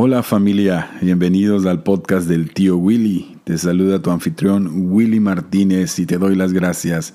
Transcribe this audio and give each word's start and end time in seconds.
Hola 0.00 0.22
familia, 0.22 0.92
bienvenidos 1.00 1.66
al 1.66 1.82
podcast 1.82 2.28
del 2.28 2.52
tío 2.54 2.76
Willy. 2.76 3.36
Te 3.42 3.58
saluda 3.58 4.00
tu 4.00 4.12
anfitrión 4.12 4.92
Willy 4.92 5.18
Martínez 5.18 5.98
y 5.98 6.06
te 6.06 6.18
doy 6.18 6.36
las 6.36 6.52
gracias 6.52 7.14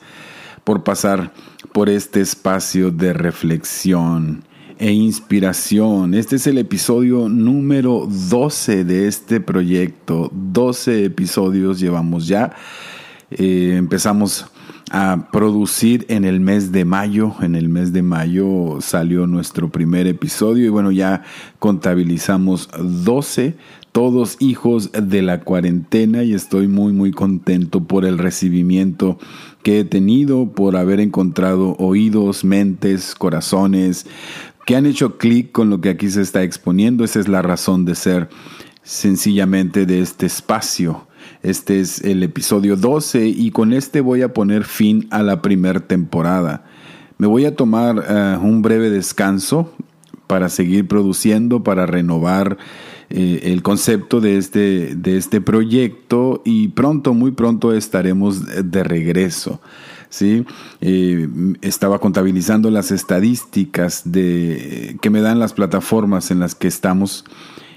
por 0.66 0.84
pasar 0.84 1.32
por 1.72 1.88
este 1.88 2.20
espacio 2.20 2.92
de 2.92 3.14
reflexión 3.14 4.44
e 4.80 4.92
inspiración. 4.92 6.14
Este 6.14 6.36
es 6.36 6.46
el 6.46 6.58
episodio 6.58 7.30
número 7.30 8.06
12 8.06 8.84
de 8.84 9.08
este 9.08 9.40
proyecto. 9.40 10.30
12 10.34 11.06
episodios 11.06 11.80
llevamos 11.80 12.28
ya. 12.28 12.54
Eh, 13.32 13.76
empezamos 13.78 14.46
a 14.94 15.28
producir 15.32 16.06
en 16.08 16.24
el 16.24 16.40
mes 16.40 16.72
de 16.72 16.86
mayo. 16.86 17.34
En 17.42 17.56
el 17.56 17.68
mes 17.68 17.94
de 17.94 18.04
mayo 18.04 18.78
salió 18.80 19.26
nuestro 19.26 19.70
primer 19.70 20.06
episodio 20.06 20.68
y 20.68 20.70
bueno, 20.70 20.92
ya 20.92 21.24
contabilizamos 21.58 22.70
12, 22.80 23.56
todos 23.92 24.38
hijos 24.40 24.92
de 24.92 25.24
la 25.24 25.42
cuarentena 25.42 26.24
y 26.24 26.36
estoy 26.36 26.68
muy 26.68 26.94
muy 26.94 27.12
contento 27.12 27.84
por 27.86 28.06
el 28.06 28.20
recibimiento 28.20 29.18
que 29.64 29.80
he 29.80 29.84
tenido, 29.84 30.52
por 30.52 30.78
haber 30.78 31.00
encontrado 31.00 31.76
oídos, 31.80 32.44
mentes, 32.44 33.16
corazones 33.16 34.06
que 34.68 34.76
han 34.76 34.86
hecho 34.86 35.18
clic 35.18 35.52
con 35.52 35.72
lo 35.72 35.82
que 35.82 35.90
aquí 35.90 36.10
se 36.10 36.22
está 36.22 36.44
exponiendo. 36.44 37.04
Esa 37.04 37.20
es 37.20 37.28
la 37.28 37.42
razón 37.42 37.84
de 37.84 37.96
ser 37.96 38.30
sencillamente 38.84 39.88
de 39.88 40.02
este 40.02 40.28
espacio 40.28 41.08
este 41.44 41.82
es 41.82 42.02
el 42.02 42.24
episodio 42.24 42.78
12 42.78 43.28
y 43.28 43.52
con 43.52 43.74
este 43.74 44.02
voy 44.02 44.22
a 44.22 44.34
poner 44.34 44.64
fin 44.64 45.08
a 45.12 45.22
la 45.22 45.42
primera 45.42 45.82
temporada. 45.82 46.64
Me 47.18 47.28
voy 47.28 47.46
a 47.46 47.56
tomar 47.56 48.04
eh, 48.08 48.38
un 48.42 48.62
breve 48.62 48.90
descanso 48.90 49.72
para 50.26 50.50
seguir 50.50 50.88
produciendo, 50.88 51.62
para 51.62 51.86
renovar 51.86 52.58
eh, 53.10 53.42
el 53.44 53.62
concepto 53.62 54.22
de 54.22 54.38
este, 54.38 54.96
de 54.96 55.18
este 55.18 55.42
proyecto 55.42 56.42
y 56.46 56.70
pronto, 56.70 57.14
muy 57.14 57.32
pronto 57.32 57.74
estaremos 57.74 58.46
de 58.46 58.84
regreso. 58.84 59.62
¿sí? 60.10 60.46
Eh, 60.80 61.28
estaba 61.62 62.00
contabilizando 62.00 62.72
las 62.72 62.92
estadísticas 62.92 64.04
de, 64.06 64.98
que 65.02 65.10
me 65.10 65.22
dan 65.22 65.40
las 65.40 65.54
plataformas 65.54 66.32
en 66.32 66.40
las 66.40 66.56
que 66.56 66.68
estamos 66.68 67.26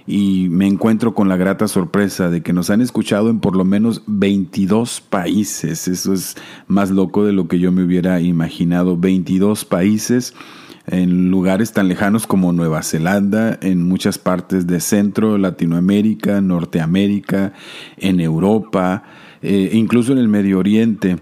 y 0.07 0.49
me 0.51 0.67
encuentro 0.67 1.15
con 1.15 1.29
la 1.29 1.37
grata 1.37 1.67
sorpresa 1.69 2.31
de 2.31 2.43
que 2.43 2.53
nos 2.53 2.71
han 2.71 2.81
escuchado 2.81 3.29
en 3.29 3.41
por 3.41 3.57
lo 3.57 3.65
menos 3.65 4.03
22 4.07 5.01
países. 5.01 5.89
Eso 5.89 6.13
es 6.13 6.37
más 6.69 6.91
loco 6.91 7.25
de 7.25 7.33
lo 7.33 7.49
que 7.49 7.59
yo 7.59 7.73
me 7.73 7.83
hubiera 7.83 8.21
imaginado. 8.21 8.97
22 8.97 9.65
países 9.65 10.35
en 10.87 11.31
lugares 11.31 11.73
tan 11.73 11.89
lejanos 11.89 12.27
como 12.27 12.53
Nueva 12.53 12.83
Zelanda, 12.83 13.59
en 13.61 13.83
muchas 13.83 14.19
partes 14.19 14.69
de 14.69 14.81
Centro, 14.81 15.37
Latinoamérica, 15.37 16.41
Norteamérica, 16.41 17.53
en 17.97 18.21
Europa, 18.21 19.03
eh, 19.43 19.71
incluso 19.73 20.13
en 20.13 20.19
el 20.19 20.29
Medio 20.29 20.61
Oriente 20.61 21.19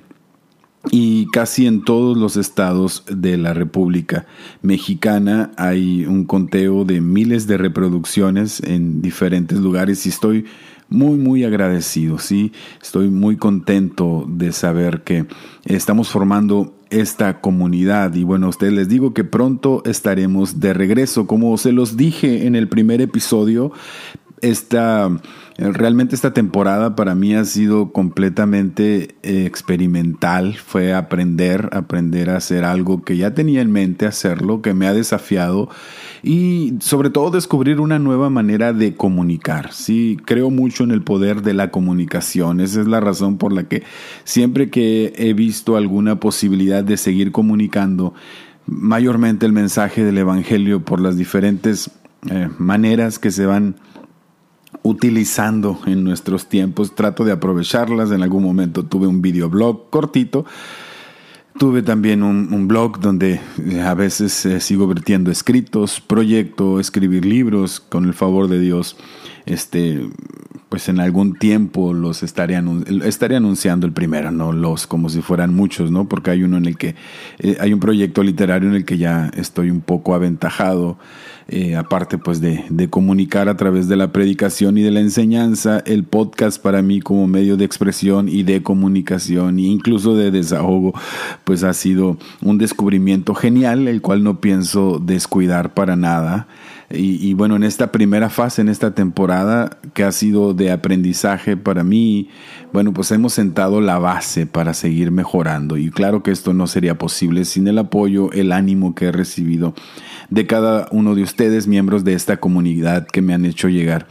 y 0.90 1.26
casi 1.30 1.66
en 1.66 1.84
todos 1.84 2.16
los 2.16 2.36
estados 2.36 3.04
de 3.10 3.36
la 3.36 3.54
República 3.54 4.26
Mexicana 4.62 5.52
hay 5.56 6.04
un 6.06 6.24
conteo 6.24 6.84
de 6.84 7.00
miles 7.00 7.46
de 7.46 7.56
reproducciones 7.56 8.60
en 8.60 9.02
diferentes 9.02 9.58
lugares 9.58 10.04
y 10.06 10.10
estoy 10.10 10.44
muy 10.88 11.16
muy 11.16 11.44
agradecido, 11.44 12.18
sí, 12.18 12.52
estoy 12.80 13.08
muy 13.08 13.36
contento 13.36 14.26
de 14.28 14.52
saber 14.52 15.02
que 15.02 15.26
estamos 15.64 16.08
formando 16.08 16.74
esta 16.90 17.40
comunidad 17.40 18.14
y 18.14 18.22
bueno, 18.22 18.46
a 18.46 18.50
ustedes 18.50 18.74
les 18.74 18.88
digo 18.88 19.14
que 19.14 19.24
pronto 19.24 19.82
estaremos 19.86 20.60
de 20.60 20.74
regreso, 20.74 21.26
como 21.26 21.56
se 21.58 21.72
los 21.72 21.96
dije 21.96 22.46
en 22.46 22.54
el 22.54 22.68
primer 22.68 23.00
episodio, 23.00 23.72
esta 24.44 25.10
Realmente 25.56 26.16
esta 26.16 26.34
temporada 26.34 26.96
para 26.96 27.14
mí 27.14 27.36
ha 27.36 27.44
sido 27.44 27.92
completamente 27.92 29.14
eh, 29.22 29.46
experimental, 29.46 30.54
fue 30.54 30.92
aprender, 30.92 31.68
aprender 31.70 32.30
a 32.30 32.38
hacer 32.38 32.64
algo 32.64 33.04
que 33.04 33.16
ya 33.16 33.34
tenía 33.34 33.60
en 33.60 33.70
mente 33.70 34.04
hacerlo, 34.04 34.62
que 34.62 34.74
me 34.74 34.88
ha 34.88 34.92
desafiado 34.92 35.68
y 36.24 36.74
sobre 36.80 37.10
todo 37.10 37.30
descubrir 37.30 37.78
una 37.78 38.00
nueva 38.00 38.30
manera 38.30 38.72
de 38.72 38.96
comunicar. 38.96 39.72
Sí, 39.72 40.16
creo 40.24 40.50
mucho 40.50 40.82
en 40.82 40.90
el 40.90 41.02
poder 41.02 41.42
de 41.42 41.54
la 41.54 41.70
comunicación, 41.70 42.60
esa 42.60 42.80
es 42.80 42.88
la 42.88 42.98
razón 42.98 43.38
por 43.38 43.52
la 43.52 43.68
que 43.68 43.84
siempre 44.24 44.70
que 44.70 45.12
he 45.16 45.34
visto 45.34 45.76
alguna 45.76 46.18
posibilidad 46.18 46.82
de 46.82 46.96
seguir 46.96 47.30
comunicando, 47.30 48.12
mayormente 48.66 49.46
el 49.46 49.52
mensaje 49.52 50.02
del 50.02 50.18
Evangelio 50.18 50.84
por 50.84 51.00
las 51.00 51.16
diferentes 51.16 51.92
eh, 52.28 52.48
maneras 52.58 53.20
que 53.20 53.30
se 53.30 53.46
van 53.46 53.76
utilizando 54.84 55.80
en 55.86 56.04
nuestros 56.04 56.46
tiempos. 56.46 56.94
Trato 56.94 57.24
de 57.24 57.32
aprovecharlas. 57.32 58.12
En 58.12 58.22
algún 58.22 58.44
momento 58.44 58.84
tuve 58.84 59.08
un 59.08 59.22
videoblog 59.22 59.90
cortito. 59.90 60.44
Tuve 61.58 61.82
también 61.82 62.22
un, 62.22 62.68
blog 62.68 62.98
donde 62.98 63.40
eh, 63.64 63.80
a 63.80 63.94
veces 63.94 64.44
eh, 64.44 64.60
sigo 64.60 64.88
vertiendo 64.88 65.30
escritos, 65.30 66.00
proyecto, 66.00 66.80
escribir 66.80 67.24
libros, 67.24 67.78
con 67.78 68.04
el 68.04 68.12
favor 68.12 68.48
de 68.48 68.58
Dios. 68.58 68.96
Este, 69.46 70.08
pues 70.68 70.88
en 70.88 70.98
algún 70.98 71.34
tiempo 71.34 71.92
los 71.92 72.24
estaré, 72.24 72.56
anunciando 72.56 73.86
el 73.86 73.92
primero, 73.92 74.32
no 74.32 74.52
los 74.52 74.88
como 74.88 75.08
si 75.08 75.22
fueran 75.22 75.54
muchos, 75.54 75.92
¿no? 75.92 76.08
Porque 76.08 76.32
hay 76.32 76.42
uno 76.42 76.56
en 76.56 76.66
el 76.66 76.76
que 76.76 76.96
eh, 77.38 77.56
hay 77.60 77.72
un 77.72 77.78
proyecto 77.78 78.24
literario 78.24 78.68
en 78.68 78.74
el 78.74 78.84
que 78.84 78.98
ya 78.98 79.30
estoy 79.36 79.70
un 79.70 79.80
poco 79.80 80.16
aventajado 80.16 80.98
eh, 81.48 81.76
aparte 81.76 82.16
pues 82.16 82.40
de, 82.40 82.64
de, 82.70 82.88
comunicar 82.88 83.48
a 83.48 83.56
través 83.56 83.86
de 83.86 83.96
la 83.96 84.12
predicación 84.12 84.78
y 84.78 84.82
de 84.82 84.90
la 84.90 85.00
enseñanza, 85.00 85.82
el 85.84 86.04
podcast 86.04 86.60
para 86.60 86.80
mí 86.80 87.00
como 87.00 87.26
medio 87.26 87.56
de 87.56 87.64
expresión 87.64 88.28
y 88.28 88.44
de 88.44 88.62
comunicación 88.62 89.58
e 89.58 89.62
incluso 89.62 90.16
de 90.16 90.30
desahogo, 90.30 90.94
pues 91.44 91.62
ha 91.62 91.74
sido 91.74 92.16
un 92.40 92.56
descubrimiento 92.56 93.34
genial, 93.34 93.88
el 93.88 94.00
cual 94.00 94.22
no 94.22 94.40
pienso 94.40 94.98
descuidar 95.04 95.74
para 95.74 95.96
nada. 95.96 96.48
Y, 96.90 97.34
bueno, 97.34 97.56
en 97.56 97.64
esta 97.64 97.90
primera 97.90 98.28
fase, 98.28 98.60
en 98.60 98.68
esta 98.68 98.94
temporada 98.94 99.78
que 99.94 100.04
ha 100.04 100.12
sido 100.12 100.54
de 100.54 100.70
aprendizaje 100.70 101.56
para 101.56 101.82
mí, 101.82 102.28
bueno, 102.72 102.92
pues 102.92 103.10
hemos 103.10 103.32
sentado 103.32 103.80
la 103.80 103.98
base 103.98 104.46
para 104.46 104.74
seguir 104.74 105.10
mejorando. 105.10 105.76
Y 105.76 105.90
claro 105.90 106.22
que 106.22 106.30
esto 106.30 106.52
no 106.52 106.66
sería 106.66 106.98
posible 106.98 107.44
sin 107.44 107.66
el 107.68 107.78
apoyo, 107.78 108.30
el 108.32 108.52
ánimo 108.52 108.94
que 108.94 109.06
he 109.06 109.12
recibido 109.12 109.74
de 110.30 110.46
cada 110.46 110.88
uno 110.90 111.14
de 111.14 111.22
ustedes, 111.22 111.66
miembros 111.66 112.04
de 112.04 112.14
esta 112.14 112.38
comunidad 112.38 113.06
que 113.06 113.22
me 113.22 113.34
han 113.34 113.44
hecho 113.44 113.68
llegar 113.68 114.06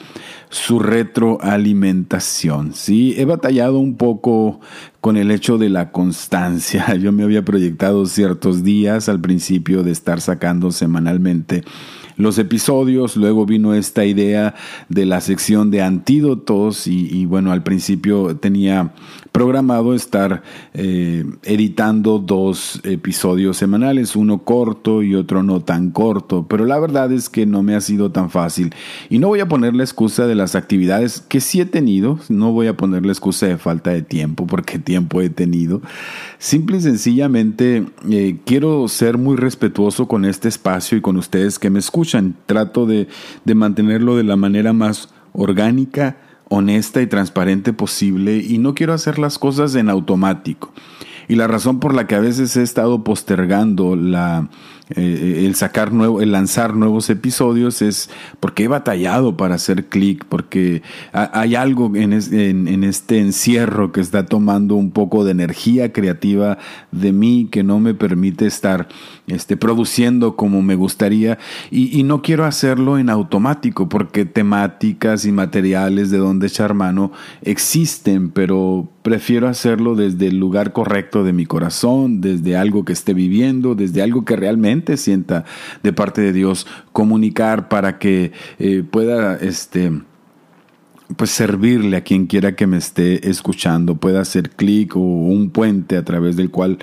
su 0.50 0.79
retroalimentación. 0.79 2.73
Sí, 2.73 3.16
he 3.17 3.25
batallado 3.25 3.79
un 3.79 3.95
poco 3.97 4.59
con 5.01 5.17
el 5.17 5.31
hecho 5.31 5.57
de 5.57 5.69
la 5.69 5.91
constancia. 5.91 6.95
Yo 7.01 7.11
me 7.11 7.23
había 7.23 7.44
proyectado 7.44 8.05
ciertos 8.05 8.63
días 8.63 9.09
al 9.09 9.19
principio 9.19 9.84
de 9.84 9.91
estar 9.91 10.22
sacando 10.22 10.72
semanalmente 10.72 11.63
los 12.18 12.38
episodios, 12.38 13.16
luego 13.16 13.46
vino 13.46 13.74
esta 13.74 14.06
idea 14.06 14.56
de 14.90 15.06
la 15.06 15.22
sección 15.22 15.72
de 15.72 15.81
antídotos 15.81 16.88
y, 16.88 17.25
bueno, 17.25 17.51
al 17.51 17.63
principio 17.63 18.35
tenía 18.35 18.94
programado 19.34 19.96
estar 19.96 20.44
eh, 20.76 21.26
editando 21.42 22.20
dos 22.20 22.80
episodios 22.84 23.58
semanales, 23.58 24.16
uno 24.16 24.44
corto 24.44 25.02
y 25.02 25.16
otro 25.16 25.42
no 25.42 25.60
tan 25.60 25.90
corto, 25.90 26.46
pero 26.48 26.66
la 26.66 26.80
verdad 26.80 27.12
es 27.12 27.30
que 27.30 27.48
no 27.48 27.64
me 27.64 27.74
ha 27.76 27.82
sido 27.82 28.12
tan 28.12 28.30
fácil. 28.30 28.76
Y 29.10 29.18
no 29.18 29.30
voy 29.30 29.40
a 29.40 29.48
poner 29.48 29.74
la 29.74 29.84
excusa 29.84 30.28
de 30.28 30.36
las 30.36 30.54
actividades 30.54 31.20
que 31.20 31.42
sí 31.42 31.59
he 31.59 31.66
tenido, 31.66 32.20
no 32.30 32.52
voy 32.52 32.68
a 32.68 32.78
poner 32.78 33.08
la 33.08 33.12
excusa 33.12 33.47
de 33.47 33.58
falta 33.58 33.90
de 33.90 34.03
tiempo 34.03 34.46
porque 34.46 34.78
tiempo 34.94 35.20
he 35.20 35.32
tenido, 35.32 35.82
simple 36.38 36.78
y 36.78 36.82
sencillamente 36.82 37.88
eh, 38.12 38.38
quiero 38.46 38.88
ser 38.88 39.18
muy 39.18 39.36
respetuoso 39.36 40.08
con 40.08 40.26
este 40.26 40.47
espacio 40.47 40.96
y 40.96 41.02
con 41.02 41.18
ustedes 41.18 41.58
que 41.58 41.72
me 41.72 41.79
escuchan, 41.79 42.36
trato 42.46 42.86
de, 42.86 43.08
de 43.46 43.56
mantenerlo 43.56 44.16
de 44.16 44.26
la 44.26 44.36
manera 44.36 44.74
más 44.74 45.09
orgánica, 45.34 46.18
honesta 46.49 47.01
y 47.01 47.07
transparente 47.07 47.73
posible 47.73 48.37
y 48.37 48.57
no 48.57 48.75
quiero 48.75 48.93
hacer 48.93 49.19
las 49.19 49.40
cosas 49.40 49.75
en 49.75 49.90
automático. 49.90 50.73
Y 51.28 51.35
la 51.35 51.47
razón 51.47 51.79
por 51.79 51.93
la 51.93 52.05
que 52.05 52.16
a 52.16 52.19
veces 52.19 52.55
he 52.57 52.63
estado 52.63 53.03
postergando 53.03 53.95
la, 53.95 54.49
eh, 54.95 55.43
el 55.45 55.55
sacar 55.55 55.91
nuevo, 55.91 56.22
el 56.22 56.31
lanzar 56.31 56.75
nuevos 56.75 57.09
episodios 57.09 57.81
es 57.81 58.09
porque 58.40 58.63
he 58.63 58.67
batallado 58.67 59.37
para 59.37 59.55
hacer 59.55 59.85
clic, 59.85 60.25
porque 60.25 60.81
hay 61.11 61.55
algo 61.55 61.95
en, 61.95 62.13
este 62.13 63.19
encierro 63.19 63.91
que 63.91 64.01
está 64.01 64.25
tomando 64.25 64.75
un 64.75 64.91
poco 64.91 65.23
de 65.23 65.31
energía 65.31 65.93
creativa 65.93 66.57
de 66.91 67.11
mí 67.11 67.47
que 67.51 67.63
no 67.63 67.79
me 67.79 67.93
permite 67.93 68.45
estar 68.45 68.87
este, 69.28 69.57
produciendo 69.57 70.35
como 70.35 70.61
me 70.61 70.75
gustaría. 70.75 71.37
Y, 71.72 71.97
y 71.97 72.03
no 72.03 72.22
quiero 72.22 72.45
hacerlo 72.45 72.97
en 72.97 73.09
automático 73.09 73.90
porque 73.90 74.25
temáticas 74.25 75.25
y 75.25 75.31
materiales 75.31 76.11
de 76.11 76.17
donde 76.17 76.47
echar 76.47 76.73
mano 76.73 77.11
existen, 77.41 78.29
pero 78.29 78.90
prefiero 79.03 79.47
hacerlo 79.47 79.95
desde 79.95 80.28
el 80.28 80.40
lugar 80.40 80.73
correcto 80.73 81.23
de 81.23 81.34
mi 81.34 81.45
corazón, 81.45 82.22
desde 82.22 82.55
algo 82.55 82.85
que 82.85 82.93
esté 82.93 83.13
viviendo, 83.13 83.75
desde 83.75 84.01
algo 84.01 84.25
que 84.25 84.35
realmente 84.35 84.83
sienta 84.97 85.46
de 85.82 85.94
parte 85.94 86.22
de 86.22 86.34
Dios 86.34 86.68
comunicar 86.91 87.70
para 87.70 87.97
que 88.00 88.32
eh, 88.59 88.84
pueda 88.90 89.35
este 89.38 89.91
pues 91.18 91.32
servirle 91.32 91.97
a 91.97 92.02
quien 92.02 92.28
quiera 92.28 92.56
que 92.56 92.66
me 92.66 92.78
esté 92.78 93.30
escuchando, 93.30 93.96
pueda 93.96 94.22
hacer 94.22 94.52
clic 94.52 94.96
o 94.96 95.00
un 95.00 95.50
puente 95.50 95.97
a 95.97 96.03
través 96.03 96.35
del 96.35 96.50
cual 96.50 96.80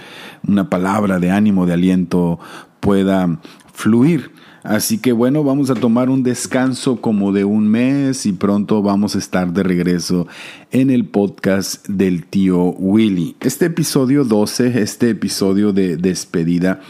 una 0.47 0.71
palabra 0.71 1.19
de 1.19 1.31
ánimo, 1.31 1.67
de 1.67 1.73
aliento 1.73 2.39
pueda 2.81 3.41
fluir. 3.73 4.31
Así 4.63 4.99
que 4.99 5.13
bueno, 5.13 5.43
vamos 5.43 5.71
a 5.71 5.75
tomar 5.75 6.11
un 6.11 6.23
descanso 6.23 7.01
como 7.01 7.33
de 7.33 7.45
un 7.45 7.67
mes 7.67 8.27
y 8.27 8.33
pronto 8.33 8.83
vamos 8.83 9.17
a 9.17 9.19
estar 9.19 9.55
de 9.55 9.63
regreso 9.63 10.27
en 10.71 10.91
el 10.91 11.07
podcast 11.07 11.89
del 11.89 12.27
tío 12.27 12.73
Willy. 12.73 13.37
Este 13.41 13.67
episodio 13.67 14.25
12, 14.25 14.83
este 14.83 15.11
episodio 15.11 15.73
de 15.73 15.97
despedida, 15.97 16.81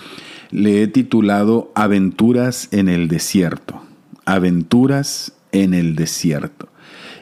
le 0.50 0.82
he 0.82 0.88
titulado 0.88 1.70
Aventuras 1.74 2.68
en 2.72 2.88
el 2.88 3.08
desierto. 3.08 3.82
Aventuras 4.24 5.32
en 5.52 5.74
el 5.74 5.96
desierto. 5.96 6.68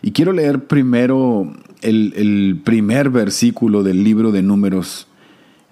Y 0.03 0.13
quiero 0.13 0.33
leer 0.33 0.65
primero 0.65 1.53
el, 1.83 2.61
primer 2.65 3.11
versículo 3.11 3.83
del 3.83 4.05
libro 4.05 4.33
de 4.33 4.43
números 4.43 5.07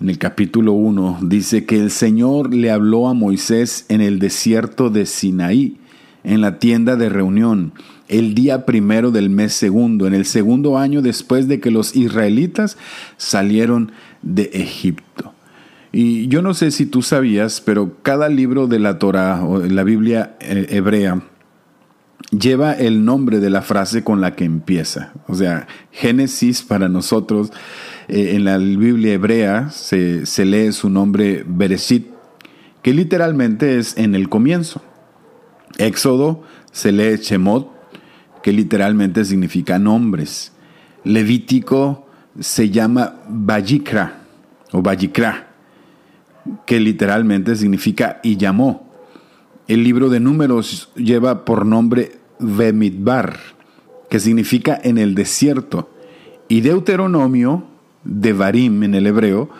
en 0.01 0.11
el 0.11 0.19
capítulo 0.19 0.73
1, 0.73 1.21
dice 1.23 1.65
que 1.65 1.79
el 1.79 1.91
Señor 1.91 2.55
le 2.55 2.71
habló 2.71 3.09
a 3.09 3.15
Moisés 3.15 3.87
en 3.89 4.03
el 4.03 4.19
desierto 4.19 4.91
de 4.91 5.07
Sinaí, 5.07 5.79
en 6.23 6.43
la 6.43 6.59
tienda 6.59 6.97
de 6.97 7.09
reunión, 7.09 7.73
el 8.09 8.35
día 8.35 8.67
primero 8.67 9.11
del 9.11 9.31
mes 9.31 9.55
segundo, 9.55 10.07
en 10.07 10.13
el 10.13 10.27
segundo 10.27 10.77
año 10.77 11.01
después 11.01 11.49
de 11.49 11.61
que 11.61 11.71
los 11.71 11.97
israelitas 11.97 12.77
salieron 13.17 13.93
de 14.21 14.51
Egipto. 14.53 15.33
Y 15.99 16.29
yo 16.29 16.43
no 16.43 16.53
sé 16.53 16.73
si 16.73 16.85
tú 16.85 17.01
sabías, 17.01 17.63
pero 17.63 17.97
cada 18.03 18.29
libro 18.29 18.67
de 18.67 18.79
la 18.79 18.99
Torah 18.99 19.43
o 19.43 19.61
la 19.61 19.83
Biblia 19.83 20.37
eh, 20.41 20.67
hebrea 20.69 21.23
lleva 22.31 22.75
el 22.75 23.07
nombre 23.07 23.41
de 23.41 23.49
la 23.49 23.63
frase 23.63 24.05
con 24.05 24.21
la 24.21 24.35
que 24.35 24.45
empieza. 24.45 25.15
O 25.27 25.35
sea, 25.35 25.67
Génesis 25.93 26.61
para 26.61 26.91
nosotros 26.91 27.51
eh, 28.09 28.33
en 28.35 28.45
la 28.45 28.59
Biblia 28.59 29.15
hebrea 29.15 29.71
se, 29.71 30.27
lee 30.45 30.71
su 30.73 30.91
nombre 30.91 31.43
Bereshit, 31.47 32.09
que 32.83 32.93
literalmente 32.93 33.79
es 33.79 33.97
en 33.97 34.15
el 34.15 34.29
comienzo. 34.29 34.83
Éxodo 35.79 36.43
se 36.73 36.93
lee 36.93 37.17
Shemot, 37.17 37.71
que 38.43 38.53
literalmente 38.53 39.25
significa 39.25 39.79
nombres. 39.79 40.53
Levítico 41.05 42.07
se 42.39 42.69
llama 42.69 43.15
Vayikra 43.31 44.25
o 44.73 44.83
Vayikra, 44.83 45.46
que 46.67 46.81
literalmente 46.81 47.57
significa 47.57 48.21
y 48.23 48.37
llamó. 48.37 48.87
El 49.69 49.83
libro 49.83 50.09
de 50.09 50.21
números 50.21 50.91
lleva 50.95 51.45
por 51.45 51.67
nombre 51.67 52.13
Vemidbar, 52.39 53.39
que 54.09 54.21
significa 54.21 54.79
en 54.83 54.99
el 54.99 55.15
desierto. 55.15 55.91
Y 56.49 56.61
Deuteronomio 56.61 57.65
Devarim 58.05 58.85
en 58.85 58.95
el 58.95 59.07
hebreo, 59.07 59.51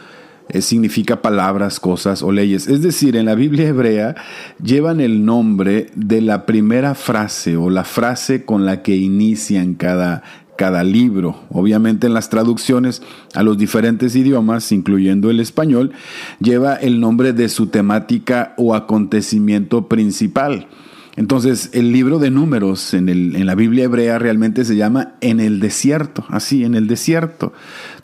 eh, 0.49 0.63
significa 0.63 1.23
palabras, 1.23 1.81
cosas 1.81 2.23
o 2.23 2.31
leyes. 2.31 2.69
Es 2.69 2.81
decir, 2.81 3.17
en 3.17 3.27
la 3.27 3.35
Biblia 3.35 3.67
hebrea 3.67 4.15
llevan 4.63 5.01
el 5.01 5.25
nombre 5.25 5.89
de 5.97 6.21
la 6.21 6.47
primera 6.47 6.95
frase 6.95 7.57
o 7.57 7.69
la 7.69 7.83
frase 7.83 8.45
con 8.45 8.65
la 8.65 8.83
que 8.83 8.95
inician 8.95 9.75
cada, 9.75 10.23
cada 10.57 10.83
libro. 10.85 11.45
Obviamente 11.51 12.07
en 12.07 12.15
las 12.15 12.31
traducciones 12.31 13.03
a 13.35 13.43
los 13.43 13.59
diferentes 13.59 14.17
idiomas, 14.17 14.73
incluyendo 14.73 15.31
el 15.31 15.41
español, 15.41 15.93
lleva 16.41 16.75
el 16.75 17.01
nombre 17.01 17.33
de 17.33 17.49
su 17.49 17.69
temática 17.69 18.55
o 18.57 18.75
acontecimiento 18.75 19.89
principal. 19.89 20.69
Entonces, 21.17 21.71
el 21.73 21.93
libro 21.93 22.19
de 22.19 22.31
números 22.31 22.93
en, 22.93 23.09
el, 23.09 23.37
en, 23.37 23.47
la 23.47 23.55
Biblia 23.55 23.85
hebrea 23.85 24.19
realmente 24.19 24.67
se 24.67 24.77
llama 24.77 25.15
En 25.23 25.41
el 25.41 25.61
desierto, 25.61 26.27
así, 26.29 26.63
en 26.63 26.75
el 26.75 26.87
desierto 26.89 27.55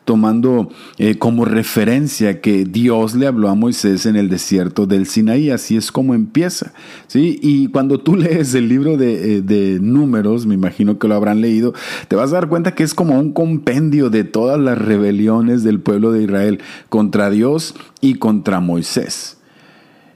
tomando 0.04 0.68
eh, 0.98 1.16
como 1.16 1.44
referencia 1.44 2.40
que 2.40 2.64
Dios 2.64 3.14
le 3.14 3.26
habló 3.26 3.48
a 3.48 3.54
Moisés 3.54 4.06
en 4.06 4.16
el 4.16 4.28
desierto 4.28 4.86
del 4.86 5.06
Sinaí. 5.06 5.50
Así 5.50 5.76
es 5.76 5.92
como 5.92 6.14
empieza. 6.14 6.72
¿sí? 7.06 7.38
Y 7.42 7.68
cuando 7.68 7.98
tú 7.98 8.16
lees 8.16 8.54
el 8.54 8.68
libro 8.68 8.96
de, 8.96 9.36
eh, 9.36 9.42
de, 9.42 9.78
números, 9.80 10.46
me 10.46 10.54
imagino 10.54 10.98
que 10.98 11.08
lo 11.08 11.14
habrán 11.14 11.40
leído, 11.40 11.72
te 12.08 12.16
vas 12.16 12.30
a 12.30 12.34
dar 12.34 12.48
cuenta 12.48 12.74
que 12.74 12.82
es 12.82 12.94
como 12.94 13.18
un 13.18 13.32
compendio 13.32 14.10
de 14.10 14.24
todas 14.24 14.58
las 14.58 14.78
rebeliones 14.78 15.62
del 15.62 15.80
pueblo 15.80 16.12
de 16.12 16.24
Israel 16.24 16.60
contra 16.88 17.30
Dios 17.30 17.74
y 18.00 18.14
contra 18.14 18.60
Moisés. 18.60 19.38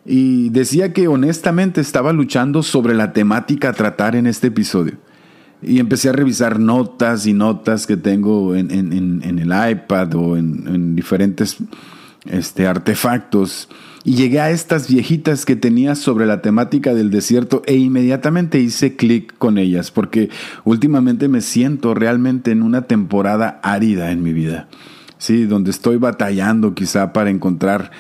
Y 0.05 0.51
decía 0.51 0.93
que 0.93 1.09
honestamente 1.09 1.81
estaba 1.81 2.13
luchando 2.13 2.63
sobre 2.63 2.95
la 2.95 3.13
temática 3.13 3.71
a 3.71 3.73
tratar 3.73 4.15
en 4.15 4.27
este 4.27 4.49
episodio. 4.49 4.95
Y 5.63 5.79
empecé 5.79 6.09
a 6.09 6.13
revisar 6.13 6.61
notas 6.61 7.27
y 7.27 7.33
notas 7.33 7.87
que 7.87 7.97
tengo 7.97 8.55
en, 8.55 8.71
el 9.23 9.71
iPad 9.73 10.15
o 10.15 10.37
en, 10.37 10.95
diferentes 10.95 11.57
este, 12.27 12.67
artefactos. 12.67 13.69
Y 14.05 14.15
llegué 14.15 14.39
a 14.39 14.51
estas 14.51 14.89
viejitas 14.89 15.45
que 15.45 15.57
tenía 15.57 15.97
sobre 15.97 16.27
la 16.27 16.41
temática 16.41 16.95
del 16.95 17.11
desierto 17.11 17.63
e 17.67 17.75
inmediatamente 17.75 18.61
hice 18.61 18.95
clic 18.95 19.35
con 19.37 19.59
ellas 19.59 19.91
porque 19.91 20.31
últimamente 20.65 21.27
me 21.27 21.41
siento 21.41 21.93
realmente 21.93 22.53
en 22.53 22.63
una 22.63 22.83
temporada 22.83 23.59
árida 23.65 24.13
en 24.13 24.23
mi 24.23 24.33
vida. 24.33 24.69
Sí, 25.19 25.47
donde 25.47 25.73
estoy 25.73 25.97
batallando 25.97 26.75
quizá 26.75 27.13
para 27.13 27.31
encontrar 27.31 27.91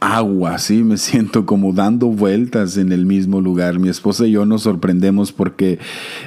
agua, 0.00 0.58
¿sí? 0.58 0.82
Me 0.82 0.96
siento 0.98 1.46
como 1.46 1.72
dando 1.72 2.08
vueltas 2.08 2.76
en 2.76 2.92
el 2.92 3.06
mismo 3.06 3.40
lugar. 3.40 3.78
Mi 3.78 3.88
esposa 3.88 4.26
y 4.26 4.32
yo 4.32 4.46
nos 4.46 4.62
sorprendemos 4.62 5.32
porque, 5.32 5.78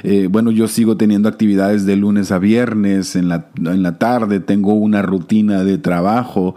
eh, 0.02 0.28
bueno, 0.30 0.50
yo 0.50 0.68
sigo 0.68 0.96
teniendo 0.96 1.28
actividades 1.28 1.86
de 1.86 1.96
lunes 1.96 2.32
a 2.32 2.38
viernes, 2.38 3.16
en 3.16 3.28
la, 3.28 3.48
en 3.56 3.82
la 3.82 3.98
tarde 3.98 4.40
tengo 4.40 4.74
una 4.74 5.02
rutina 5.02 5.64
de 5.64 5.78
trabajo 5.78 6.54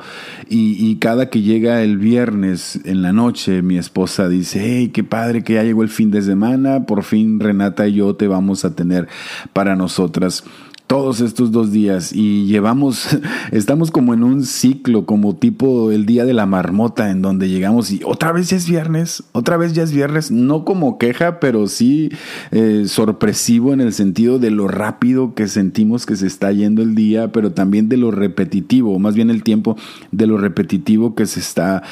y, 0.50 0.92
cada 1.02 1.30
que 1.30 1.42
llega 1.42 1.82
el 1.82 1.98
viernes 1.98 2.80
en 2.84 3.02
la 3.02 3.12
noche, 3.12 3.64
mi 3.64 3.78
esposa 3.78 4.30
dice, 4.30 4.62
hey, 4.64 4.90
qué 4.94 5.04
padre 5.04 5.44
que 5.44 5.54
ya 5.54 5.64
llegó 5.64 5.82
el 5.82 5.90
fin 5.90 6.12
de 6.12 6.22
semana, 6.22 6.86
por 6.86 7.04
fin 7.04 7.40
Renata 7.40 7.88
y 7.88 7.94
yo 7.94 8.16
te 8.16 8.28
vamos 8.28 8.66
a 8.66 8.76
tener 8.76 9.08
para 9.54 9.76
nosotras 9.76 10.44
todos 10.92 11.22
estos 11.22 11.54
dos 11.54 11.72
días 11.72 12.12
y 12.12 12.48
llevamos, 12.48 13.18
estamos 13.52 13.92
como 13.92 14.14
en 14.14 14.26
un 14.26 14.44
ciclo, 14.44 15.06
como 15.06 15.38
tipo 15.38 15.90
el 15.90 16.06
día 16.06 16.26
de 16.26 16.34
la 16.34 16.46
marmota, 16.46 17.12
en 17.12 17.22
donde 17.22 17.48
llegamos 17.48 17.94
y 17.94 18.02
otra 18.04 18.34
vez 18.34 18.50
ya 18.50 18.58
es 18.58 18.68
viernes, 18.68 19.24
otra 19.32 19.56
vez 19.56 19.72
ya 19.72 19.84
es 19.84 19.94
viernes, 19.94 20.32
no 20.32 20.66
como 20.66 20.98
queja, 20.98 21.40
pero 21.40 21.68
sí 21.68 22.10
eh, 22.52 22.84
sorpresivo 22.88 23.72
en 23.72 23.80
el 23.80 23.94
sentido 23.94 24.38
de 24.38 24.52
lo 24.52 24.68
rápido 24.68 25.34
que 25.34 25.48
sentimos 25.48 26.06
que 26.06 26.18
se 26.18 26.28
está 26.28 26.52
yendo 26.52 26.82
el 26.82 26.94
día, 26.94 27.32
pero 27.32 27.54
también 27.54 27.88
de 27.88 27.96
lo 27.96 28.12
repetitivo, 28.12 29.00
más 29.00 29.16
bien 29.16 29.30
el 29.30 29.44
tiempo 29.44 29.78
de 30.12 30.28
lo 30.28 30.38
repetitivo 30.38 31.16
que 31.16 31.26
se 31.26 31.40
está 31.40 31.84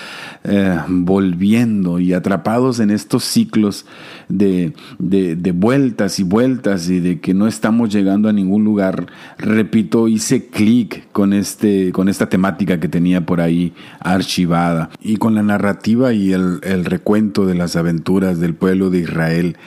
eh, 0.43 0.77
volviendo 0.89 1.99
y 1.99 2.11
atrapados 2.11 2.81
en 2.81 2.91
estos 2.91 3.23
ciclos 3.23 3.85
de, 4.27 4.73
de 4.99 5.51
vueltas 5.53 6.19
y 6.19 6.23
vueltas 6.23 6.89
y 6.89 6.99
de 6.99 7.21
que 7.21 7.33
no 7.33 7.47
estamos 7.47 7.93
llegando 7.93 8.27
a 8.27 8.33
ningún 8.33 8.65
lugar 8.65 8.88
repito, 9.37 10.07
hice 10.07 10.47
clic 10.47 11.11
con, 11.11 11.33
este, 11.33 11.91
con 11.91 12.09
esta 12.09 12.29
temática 12.29 12.79
que 12.79 12.87
tenía 12.87 13.25
por 13.25 13.41
ahí 13.41 13.73
archivada 13.99 14.89
y 15.01 15.17
con 15.17 15.35
la 15.35 15.43
narrativa 15.43 16.13
y 16.13 16.33
el, 16.33 16.59
el 16.63 16.85
recuento 16.85 17.45
de 17.45 17.55
las 17.55 17.75
aventuras 17.75 18.39
del 18.39 18.55
pueblo 18.55 18.89
de 18.89 18.99
Israel 18.99 19.57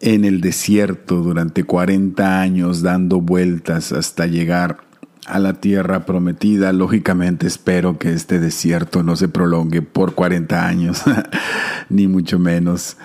en 0.00 0.24
el 0.24 0.40
desierto 0.40 1.16
durante 1.16 1.64
40 1.64 2.40
años 2.40 2.82
dando 2.82 3.20
vueltas 3.20 3.92
hasta 3.92 4.26
llegar 4.26 4.78
a 5.26 5.38
la 5.38 5.54
tierra 5.54 6.06
prometida. 6.06 6.72
Lógicamente 6.72 7.46
espero 7.46 7.98
que 7.98 8.12
este 8.12 8.38
desierto 8.38 9.02
no 9.02 9.16
se 9.16 9.28
prolongue 9.28 9.82
por 9.82 10.14
40 10.14 10.66
años, 10.66 11.02
ni 11.88 12.08
mucho 12.08 12.38
menos. 12.38 12.96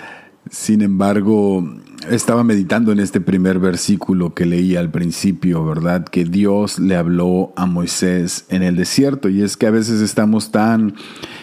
Sin 0.49 0.81
embargo, 0.81 1.63
estaba 2.09 2.43
meditando 2.43 2.91
en 2.91 2.99
este 2.99 3.21
primer 3.21 3.59
versículo 3.59 4.33
que 4.33 4.45
leí 4.45 4.75
al 4.75 4.91
principio, 4.91 5.65
¿verdad? 5.65 6.05
Que 6.05 6.25
Dios 6.25 6.79
le 6.79 6.95
habló 6.95 7.53
a 7.55 7.65
Moisés 7.65 8.45
en 8.49 8.63
el 8.63 8.75
desierto. 8.75 9.29
Y 9.29 9.41
es 9.41 9.57
que 9.57 9.67
a 9.67 9.71
veces 9.71 10.01
estamos 10.01 10.51
tan 10.51 10.95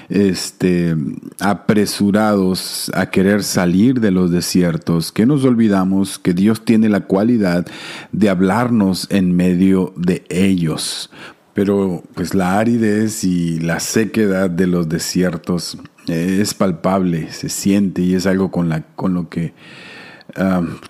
este, 0.09 0.97
apresurados 1.41 2.91
a 2.95 3.07
querer 3.11 3.43
salir 3.43 4.01
de 4.01 4.11
los 4.11 4.31
desiertos 4.31 5.13
que 5.13 5.27
nos 5.27 5.45
olvidamos 5.45 6.19
que 6.19 6.35
Dios 6.35 6.65
tiene 6.65 6.89
la 6.89 7.01
cualidad 7.01 7.67
de 8.13 8.31
hablarnos 8.31 9.07
en 9.11 9.35
medio 9.35 9.93
de 9.97 10.25
ellos. 10.29 11.11
Pero 11.55 12.03
pues 12.15 12.35
la 12.35 12.59
aridez 12.59 13.25
y 13.25 13.59
la 13.59 13.81
sequedad 13.81 14.49
de 14.49 14.67
los 14.67 14.89
desiertos 14.89 15.79
es 16.09 16.55
palpable, 16.55 17.31
se 17.31 17.49
siente 17.49 18.03
y 18.03 18.15
es 18.15 18.27
algo 18.27 18.51
con, 18.51 18.69
la, 18.69 18.83
con 18.97 19.15
lo 19.15 19.29
que 19.29 19.53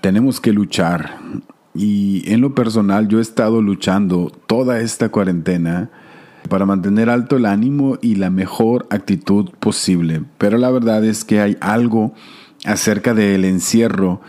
tenemos 0.00 0.40
que 0.40 0.52
luchar. 0.52 1.18
Y 1.75 2.30
en 2.30 2.40
lo 2.40 2.54
personal 2.54 3.08
yo 3.08 3.18
he 3.18 3.22
estado 3.22 3.62
luchando 3.62 4.30
toda 4.46 4.80
esta 4.80 5.08
cuarentena 5.08 5.90
para 6.49 6.66
mantener 6.66 7.08
alto 7.08 7.37
el 7.37 7.46
ánimo 7.46 7.99
y 8.02 8.16
la 8.16 8.30
mejor 8.30 8.87
actitud 8.90 9.50
posible. 9.58 10.22
Pero 10.38 10.58
la 10.58 10.70
verdad 10.70 11.04
es 11.04 11.25
que 11.25 11.40
hay 11.40 11.56
algo 11.61 12.12
acerca 12.64 13.14
del 13.14 13.44
encierro 13.44 14.20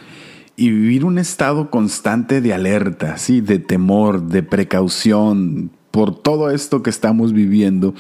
y 0.56 0.70
vivir 0.70 1.04
un 1.04 1.18
estado 1.18 1.70
constante 1.70 2.40
de 2.40 2.54
alerta, 2.54 3.18
¿sí? 3.18 3.42
de 3.42 3.60
temor, 3.60 4.28
de 4.28 4.44
precaución 4.44 5.72
por 5.92 6.16
todo 6.16 6.50
esto 6.50 6.82
que 6.82 6.90
estamos 6.90 7.34
viviendo, 7.34 7.94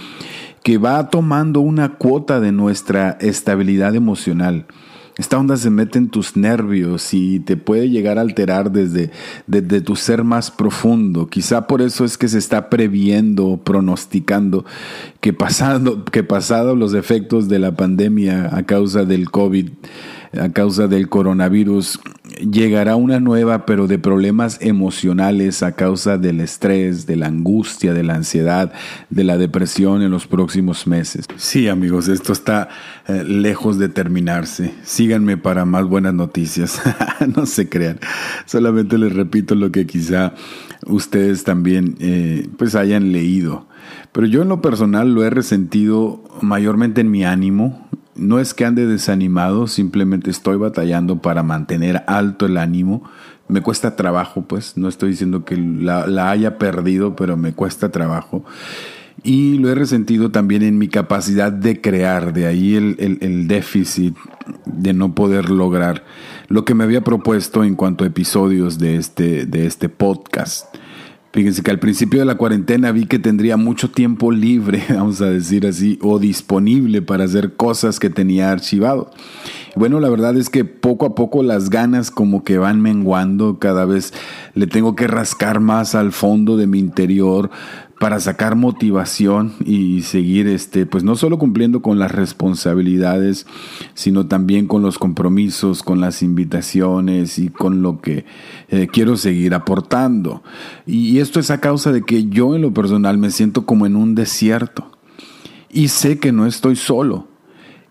que 0.63 0.77
va 0.77 1.09
tomando 1.09 1.59
una 1.59 1.95
cuota 1.95 2.39
de 2.39 2.51
nuestra 2.51 3.17
estabilidad 3.19 3.95
emocional. 3.95 4.65
Esta 5.17 5.37
onda 5.37 5.57
se 5.57 5.69
mete 5.69 5.99
en 5.99 6.09
tus 6.09 6.35
nervios 6.35 7.13
y 7.13 7.39
te 7.39 7.55
puede 7.55 7.89
llegar 7.89 8.17
a 8.17 8.21
alterar 8.21 8.71
desde, 8.71 9.11
desde, 9.45 9.81
tu 9.81 9.95
ser 9.95 10.23
más 10.23 10.49
profundo. 10.49 11.27
Quizá 11.27 11.67
por 11.67 11.83
eso 11.83 12.03
es 12.03 12.17
que 12.17 12.27
se 12.27 12.39
está 12.39 12.69
previendo, 12.69 13.61
pronosticando 13.63 14.65
que 15.21 15.31
pasado, 15.31 16.03
que 16.05 16.25
los 16.75 16.95
efectos 16.95 17.47
de 17.47 17.59
la 17.59 17.75
pandemia 17.75 18.49
a 18.55 18.63
causa 18.63 19.05
del 19.05 19.29
COVID, 19.29 19.69
a 20.39 20.49
causa 20.49 20.87
del 20.87 21.09
coronavirus, 21.09 21.99
llegará 22.39 22.95
una 22.95 23.19
nueva, 23.19 23.65
pero 23.65 23.87
de 23.87 23.99
problemas 23.99 24.57
emocionales 24.61 25.63
a 25.63 25.73
causa 25.73 26.17
del 26.17 26.39
estrés, 26.39 27.05
de 27.05 27.15
la 27.15 27.27
angustia, 27.27 27.93
de 27.93 28.03
la 28.03 28.15
ansiedad, 28.15 28.71
de 29.09 29.23
la 29.23 29.37
depresión 29.37 30.01
en 30.01 30.11
los 30.11 30.27
próximos 30.27 30.87
meses. 30.87 31.25
Sí, 31.35 31.67
amigos, 31.67 32.07
esto 32.07 32.33
está 32.33 32.69
eh, 33.07 33.23
lejos 33.23 33.77
de 33.77 33.89
terminarse. 33.89 34.73
Síganme 34.83 35.37
para 35.37 35.65
más 35.65 35.85
buenas 35.85 36.13
noticias. 36.13 36.81
no 37.35 37.45
se 37.45 37.69
crean. 37.69 37.99
Solamente 38.45 38.97
les 38.97 39.13
repito 39.13 39.55
lo 39.55 39.71
que 39.71 39.85
quizá 39.85 40.33
ustedes 40.85 41.43
también 41.43 41.95
eh, 41.99 42.47
pues 42.57 42.75
hayan 42.75 43.11
leído. 43.11 43.67
Pero 44.11 44.27
yo 44.27 44.41
en 44.41 44.49
lo 44.49 44.61
personal 44.61 45.13
lo 45.13 45.23
he 45.23 45.29
resentido 45.29 46.23
mayormente 46.41 47.01
en 47.01 47.11
mi 47.11 47.25
ánimo, 47.25 47.87
no 48.15 48.39
es 48.39 48.53
que 48.53 48.65
ande 48.65 48.85
desanimado, 48.85 49.67
simplemente 49.67 50.29
estoy 50.29 50.57
batallando 50.57 51.21
para 51.21 51.43
mantener 51.43 52.03
alto 52.07 52.45
el 52.45 52.57
ánimo. 52.57 53.03
Me 53.47 53.61
cuesta 53.61 53.95
trabajo, 53.95 54.43
pues, 54.43 54.77
no 54.77 54.87
estoy 54.87 55.11
diciendo 55.11 55.45
que 55.45 55.57
la, 55.57 56.29
haya 56.29 56.57
perdido, 56.57 57.15
pero 57.15 57.37
me 57.37 57.53
cuesta 57.53 57.91
trabajo. 57.91 58.43
Y 59.23 59.57
lo 59.57 59.69
he 59.69 59.75
resentido 59.75 60.31
también 60.31 60.63
en 60.63 60.77
mi 60.77 60.87
capacidad 60.87 61.51
de 61.51 61.79
crear, 61.81 62.33
de 62.33 62.47
ahí 62.47 62.75
el, 62.75 63.17
el 63.21 63.47
déficit 63.47 64.15
de 64.65 64.93
no 64.93 65.15
poder 65.15 65.49
lograr 65.49 66.03
lo 66.49 66.65
que 66.65 66.73
me 66.73 66.83
había 66.83 67.01
propuesto 67.01 67.63
en 67.63 67.75
cuanto 67.75 68.03
a 68.03 68.07
episodios 68.07 68.79
de 68.79 68.97
este, 68.97 69.45
de 69.45 69.65
este 69.65 69.89
podcast. 69.89 70.75
Fíjense 71.33 71.63
que 71.63 71.71
al 71.71 71.79
principio 71.79 72.19
de 72.19 72.27
la 72.27 72.35
cuarentena 72.35 72.91
vi 72.91 73.07
que 73.07 73.17
tendría 73.17 73.57
mucho 73.57 73.89
tiempo 73.89 74.31
libre, 74.31 74.83
vamos 74.89 75.19
a 75.19 75.31
decir 75.31 75.65
así, 75.65 75.97
o 76.03 76.19
disponible 76.19 77.01
para 77.01 77.23
hacer 77.23 77.55
cosas 77.55 77.99
que 77.99 78.11
tenía 78.11 78.51
archivado. 78.51 79.09
Bueno, 79.75 79.99
la 79.99 80.09
verdad 80.09 80.37
es 80.37 80.51
que 80.51 80.63
poco 80.63 81.07
a 81.07 81.15
poco 81.15 81.41
las 81.41 81.71
ganas 81.71 82.11
como 82.11 82.43
que 82.43 82.59
van 82.59 82.81
menguando, 82.81 83.57
cada 83.57 83.85
vez 83.85 84.13
le 84.53 84.67
tengo 84.67 84.95
que 84.95 85.07
rascar 85.07 85.59
más 85.59 85.95
al 85.95 86.11
fondo 86.11 86.55
de 86.55 86.67
mi 86.67 86.77
interior 86.77 87.49
para 88.03 88.19
sacar 88.19 88.57
motivación 88.57 89.53
y 89.63 90.01
seguir 90.01 90.49
este 90.49 90.85
pues 90.85 91.05
no 91.05 91.15
solo 91.15 91.39
cumpliendo 91.39 91.81
con 91.81 91.99
las 91.99 92.11
responsabilidades 92.11 93.47
sino 93.93 94.27
también 94.27 94.67
con 94.67 94.81
los 94.81 94.99
compromisos 94.99 95.83
con 95.83 96.01
las 96.01 96.21
invitaciones 96.21 97.39
y 97.39 97.47
con 97.47 97.81
lo 97.81 98.01
que 98.01 98.25
eh, 98.67 98.87
quiero 98.91 99.15
seguir 99.15 99.53
aportando. 99.53 100.43
Y 100.85 101.19
esto 101.19 101.39
es 101.39 101.49
a 101.49 101.61
causa 101.61 101.93
de 101.93 102.01
que 102.01 102.25
yo 102.25 102.57
en 102.57 102.61
lo 102.61 102.73
personal 102.73 103.17
me 103.17 103.31
siento 103.31 103.65
como 103.65 103.85
en 103.85 103.95
un 103.95 104.15
desierto. 104.15 104.91
Y 105.71 105.87
sé 105.87 106.19
que 106.19 106.33
no 106.33 106.45
estoy 106.45 106.75
solo 106.75 107.29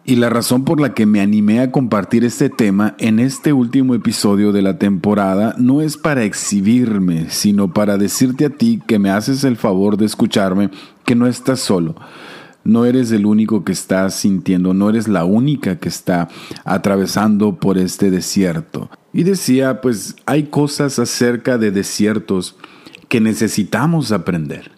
y 0.05 0.17
la 0.17 0.29
razón 0.29 0.65
por 0.65 0.81
la 0.81 0.95
que 0.95 1.07
me 1.07 1.21
animé 1.21 1.61
a 1.61 1.71
compartir 1.71 2.25
este 2.25 2.51
tema 2.51 2.97
en 2.99 3.21
este 3.21 3.53
último 3.53 3.95
episodio 3.95 4.51
de 4.51 4.63
la 4.63 4.77
temporada 4.79 5.55
no 5.59 5.81
es 5.81 5.97
para 5.97 6.25
exhibirme, 6.25 7.31
sino 7.31 7.73
para 7.73 7.99
decirte 7.99 8.47
a 8.47 8.51
ti 8.51 8.83
que 8.87 8.99
me 8.99 9.11
haces 9.11 9.45
el 9.45 9.57
favor 9.57 9.97
de 9.97 10.07
escucharme, 10.07 10.71
que 11.05 11.15
no 11.15 11.29
estás 11.29 11.61
solo. 11.61 11.95
No 12.65 12.85
eres 12.85 13.13
el 13.13 13.27
único 13.27 13.65
que 13.65 13.73
está 13.73 14.09
sintiendo, 14.11 14.75
no 14.75 14.91
eres 14.91 15.07
la 15.07 15.25
única 15.25 15.79
que 15.79 15.89
está 15.89 16.29
atravesando 16.65 17.57
por 17.57 17.79
este 17.79 18.11
desierto. 18.11 18.91
Y 19.13 19.23
decía, 19.23 19.81
pues 19.81 20.17
hay 20.27 20.45
cosas 20.45 20.99
acerca 20.99 21.59
de 21.59 21.71
desiertos 21.71 22.57
que 23.09 23.21
necesitamos 23.21 24.11
aprender. 24.11 24.73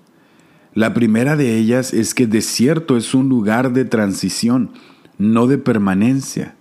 La 0.74 0.92
primera 0.92 1.36
de 1.36 1.56
ellas 1.56 1.94
es 1.94 2.14
que 2.14 2.26
desierto 2.26 2.96
es 2.96 3.14
un 3.14 3.28
lugar 3.28 3.72
de 3.72 3.84
transición 3.84 4.70
no 5.18 5.46
de 5.46 5.58
permanencia. 5.58 6.54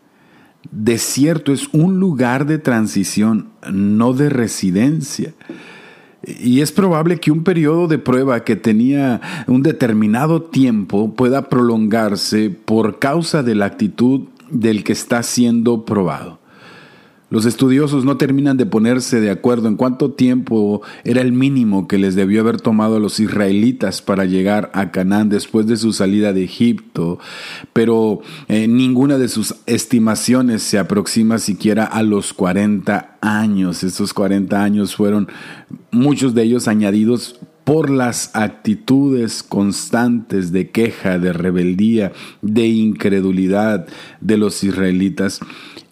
Desierto 0.71 1.51
es 1.51 1.69
un 1.73 1.99
lugar 1.99 2.45
de 2.45 2.57
transición, 2.57 3.49
no 3.71 4.13
de 4.13 4.29
residencia. 4.29 5.33
Y 6.25 6.61
es 6.61 6.71
probable 6.71 7.19
que 7.19 7.31
un 7.31 7.43
periodo 7.43 7.87
de 7.87 7.97
prueba 7.97 8.43
que 8.45 8.55
tenía 8.55 9.19
un 9.47 9.61
determinado 9.61 10.41
tiempo 10.41 11.13
pueda 11.15 11.49
prolongarse 11.49 12.49
por 12.49 12.99
causa 12.99 13.43
de 13.43 13.55
la 13.55 13.65
actitud 13.65 14.21
del 14.49 14.83
que 14.85 14.93
está 14.93 15.21
siendo 15.23 15.83
probado. 15.83 16.39
Los 17.33 17.47
estudiosos 17.47 18.05
no 18.05 18.15
terminan 18.17 18.57
de 18.57 18.67
ponerse 18.67 19.19
de 19.19 19.31
acuerdo 19.31 19.67
en 19.67 19.75
cuánto 19.75 20.11
tiempo 20.11 20.83
era 21.03 21.21
el 21.21 21.31
mínimo 21.31 21.87
que 21.87 21.97
les 21.97 22.13
debió 22.13 22.41
haber 22.41 22.61
tomado 22.61 22.97
a 22.97 22.99
los 22.99 23.19
israelitas 23.19 24.03
para 24.03 24.25
llegar 24.25 24.69
a 24.75 24.91
Canaán 24.91 25.29
después 25.29 25.65
de 25.65 25.77
su 25.77 25.93
salida 25.93 26.31
de 26.31 26.43
Egipto, 26.43 27.17
pero 27.73 28.21
eh, 28.49 28.67
ninguna 28.67 29.17
de 29.17 29.29
sus 29.29 29.55
estimaciones 29.65 30.61
se 30.61 30.77
aproxima 30.77 31.39
siquiera 31.39 31.85
a 31.85 32.03
los 32.03 32.33
40 32.33 33.17
años. 33.19 33.83
Estos 33.83 34.13
40 34.13 34.63
años 34.63 34.95
fueron 34.95 35.27
muchos 35.89 36.35
de 36.35 36.43
ellos 36.43 36.67
añadidos 36.67 37.39
por 37.63 37.89
las 37.89 38.29
actitudes 38.35 39.41
constantes 39.41 40.51
de 40.51 40.69
queja, 40.69 41.17
de 41.17 41.33
rebeldía, 41.33 42.11
de 42.43 42.67
incredulidad 42.67 43.87
de 44.21 44.37
los 44.37 44.63
israelitas 44.63 45.39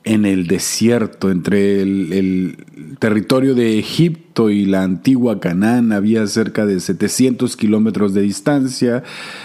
en 0.03 0.25
el 0.25 0.47
desierto, 0.47 1.31
entre 1.31 1.81
el, 1.81 2.57
territorio 2.99 3.55
de 3.55 3.79
Egipto 3.79 4.30
y 4.35 4.65
la 4.65 4.83
antigua 4.83 5.39
Canaán, 5.39 5.91
había 5.91 6.25
cerca 6.25 6.65
de 6.65 6.79
700 6.79 7.55
kilómetros 7.57 8.13
de 8.13 8.21
distancia. 8.21 9.03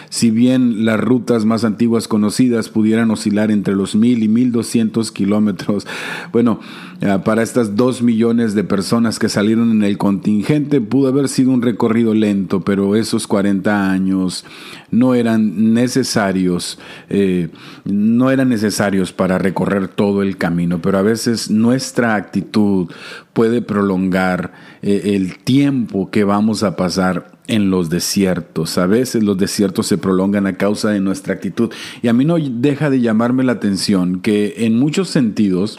Si 0.09 0.31
bien 0.31 0.85
las 0.85 1.01
rutas 1.01 1.45
más 1.45 1.65
antiguas 1.65 2.09
conocidas 2.09 2.69
pudieran 2.69 3.11
oscilar 3.11 3.51
entre 3.51 3.75
los 3.75 3.95
1000 3.97 4.23
y 4.23 4.29
1200 4.29 5.11
kilómetros, 5.11 5.87
bueno, 6.33 6.61
eh, 7.01 7.19
para 7.25 7.43
estas 7.43 7.77
dos 7.77 8.01
millones 8.01 8.55
de 8.55 8.65
personas 8.65 9.19
que 9.19 9.29
salieron 9.29 9.71
en 9.71 9.83
el 9.83 9.99
contingente 9.99 10.81
pudo 10.81 11.09
haber 11.09 11.29
sido 11.29 11.51
un 11.51 11.63
recorrido 11.63 12.15
lento, 12.15 12.61
pero 12.61 12.97
esos 12.97 13.27
40 13.27 13.91
años 13.91 14.45
no 14.91 15.15
eran 15.15 15.75
necesarios, 15.75 16.79
eh, 17.11 17.49
no 17.85 18.31
eran 18.31 18.49
necesarios 18.49 19.13
para 19.13 19.37
recorrer 19.37 19.89
todo 19.89 20.23
el 20.23 20.39
camino, 20.39 20.81
pero 20.81 20.99
a 20.99 21.03
veces 21.03 21.51
nuestra 21.51 22.15
actitud 22.15 22.89
puede 23.33 23.61
prolongar 23.61 24.55
eh, 24.83 25.15
el 25.15 25.39
tiempo 25.39 26.11
que 26.11 26.25
vamos 26.25 26.63
a 26.63 26.77
pasar 26.77 27.37
en 27.47 27.71
los 27.71 27.91
desiertos. 27.91 28.79
A 28.79 28.87
veces 28.87 29.23
los 29.23 29.39
desiertos 29.39 29.87
se 29.87 29.99
prolongan 29.99 30.47
a 30.47 30.57
causa 30.57 30.91
de 30.91 31.01
nuestra 31.01 31.35
actitud. 31.35 31.71
Y 32.03 32.09
a 32.09 32.13
mí 32.13 32.25
no 32.25 32.37
deja 32.39 32.91
de 32.91 33.01
llamarme 33.01 33.45
la 33.45 33.53
atención 33.53 34.21
que 34.21 34.55
en 34.59 34.79
muchos 34.79 35.09
sentidos 35.09 35.79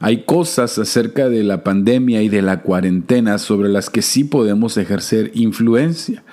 hay 0.00 0.24
cosas 0.24 0.78
acerca 0.78 1.28
de 1.28 1.44
la 1.44 1.62
pandemia 1.62 2.22
y 2.22 2.28
de 2.28 2.42
la 2.42 2.62
cuarentena 2.62 3.38
sobre 3.38 3.68
las 3.68 3.90
que 3.90 4.02
sí 4.02 4.24
podemos 4.24 4.76
ejercer 4.76 5.30
influencia. 5.34 6.24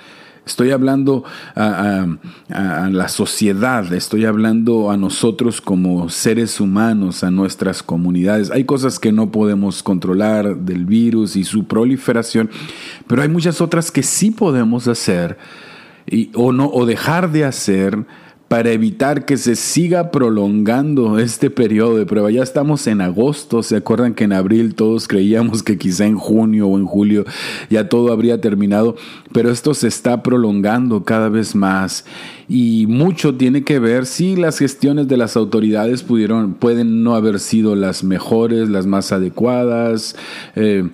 Estoy 0.43 0.71
hablando 0.71 1.23
a, 1.55 2.07
la 2.91 3.07
sociedad, 3.09 3.93
estoy 3.93 4.25
hablando 4.25 4.89
a 4.89 4.97
nosotros 4.97 5.61
como 5.61 6.09
seres 6.09 6.59
humanos, 6.59 7.23
a 7.23 7.29
nuestras 7.29 7.83
comunidades. 7.83 8.49
Hay 8.49 8.63
cosas 8.63 8.97
que 8.97 9.11
no 9.11 9.31
podemos 9.31 9.83
controlar 9.83 10.57
del 10.57 10.85
virus 10.85 11.35
y 11.35 11.43
su 11.43 11.65
proliferación, 11.65 12.49
pero 13.05 13.21
hay 13.21 13.29
muchas 13.29 13.61
otras 13.61 13.91
que 13.91 14.01
sí 14.01 14.31
podemos 14.31 14.87
hacer 14.87 15.37
y, 16.07 16.31
o, 16.33 16.51
no, 16.51 16.69
o 16.69 16.87
dejar 16.87 17.31
de 17.31 17.45
hacer 17.45 18.05
para 18.51 18.73
evitar 18.73 19.23
que 19.23 19.37
se 19.37 19.55
siga 19.55 20.11
prolongando 20.11 21.19
este 21.19 21.49
periodo 21.49 21.95
de 21.95 22.05
prueba. 22.05 22.31
Ya 22.31 22.43
estamos 22.43 22.85
en 22.85 22.99
agosto, 22.99 23.63
¿se 23.63 23.77
acuerdan 23.77 24.13
que 24.13 24.25
en 24.25 24.33
abril 24.33 24.75
todos 24.75 25.07
creíamos 25.07 25.63
que 25.63 25.77
quizá 25.77 26.05
en 26.05 26.17
junio 26.17 26.67
o 26.67 26.77
en 26.77 26.85
julio 26.85 27.23
ya 27.69 27.87
todo 27.87 28.11
habría 28.11 28.41
terminado? 28.41 28.97
Pero 29.31 29.51
esto 29.51 29.73
se 29.73 29.87
está 29.87 30.21
prolongando 30.21 31.05
cada 31.05 31.29
vez 31.29 31.55
más 31.55 32.03
y 32.49 32.87
mucho 32.87 33.35
tiene 33.35 33.63
que 33.63 33.79
ver 33.79 34.05
si 34.05 34.35
las 34.35 34.59
gestiones 34.59 35.07
de 35.07 35.15
las 35.15 35.37
autoridades 35.37 36.03
pudieron, 36.03 36.53
pueden 36.53 37.03
no 37.03 37.15
haber 37.15 37.39
sido 37.39 37.77
las 37.77 38.03
mejores, 38.03 38.67
las 38.67 38.85
más 38.85 39.13
adecuadas. 39.13 40.17
Eh, 40.57 40.89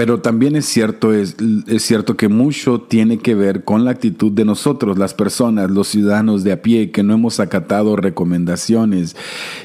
Pero 0.00 0.22
también 0.22 0.56
es 0.56 0.64
cierto, 0.64 1.12
es, 1.12 1.36
es, 1.66 1.82
cierto 1.82 2.16
que 2.16 2.28
mucho 2.28 2.80
tiene 2.80 3.18
que 3.18 3.34
ver 3.34 3.64
con 3.64 3.84
la 3.84 3.90
actitud 3.90 4.32
de 4.32 4.46
nosotros, 4.46 4.96
las 4.96 5.12
personas, 5.12 5.70
los 5.70 5.88
ciudadanos 5.88 6.42
de 6.42 6.52
a 6.52 6.62
pie, 6.62 6.90
que 6.90 7.02
no 7.02 7.12
hemos 7.12 7.38
acatado 7.38 7.96
recomendaciones 7.96 9.14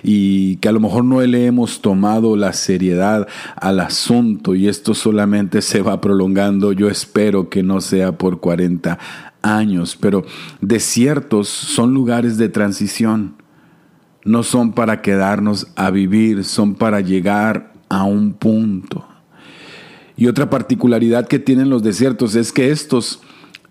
y 0.04 0.58
que 0.58 0.68
a 0.68 0.74
lo 0.74 0.82
mejor 0.82 1.06
no 1.06 1.22
le 1.22 1.46
hemos 1.46 1.80
tomado 1.80 2.36
la 2.36 2.52
seriedad 2.52 3.30
al 3.56 3.80
asunto 3.80 4.56
y 4.56 4.68
esto 4.68 4.94
solamente 4.94 5.62
se 5.62 5.82
va 5.82 6.02
prolongando. 6.02 6.74
Yo 6.74 6.90
espero 6.90 7.48
que 7.50 7.64
no 7.64 7.80
sea 7.80 8.18
por 8.18 8.42
40 8.42 9.00
años, 9.42 9.98
pero 9.98 10.26
desiertos 10.60 11.48
son 11.48 11.94
lugares 11.94 12.38
de 12.38 12.50
transición. 12.50 13.36
No 14.26 14.44
son 14.44 14.74
para 14.74 15.02
quedarnos 15.02 15.68
a 15.78 15.92
vivir, 15.92 16.44
son 16.44 16.76
para 16.76 17.00
llegar 17.00 17.72
a 17.88 18.04
un 18.04 18.34
punto. 18.34 19.15
Y 20.18 20.28
otra 20.28 20.50
particularidad 20.50 21.28
que 21.28 21.40
tienen 21.40 21.70
los 21.70 21.84
desiertos 21.84 22.36
es 22.36 22.52
que 22.52 22.72
estos 22.72 23.22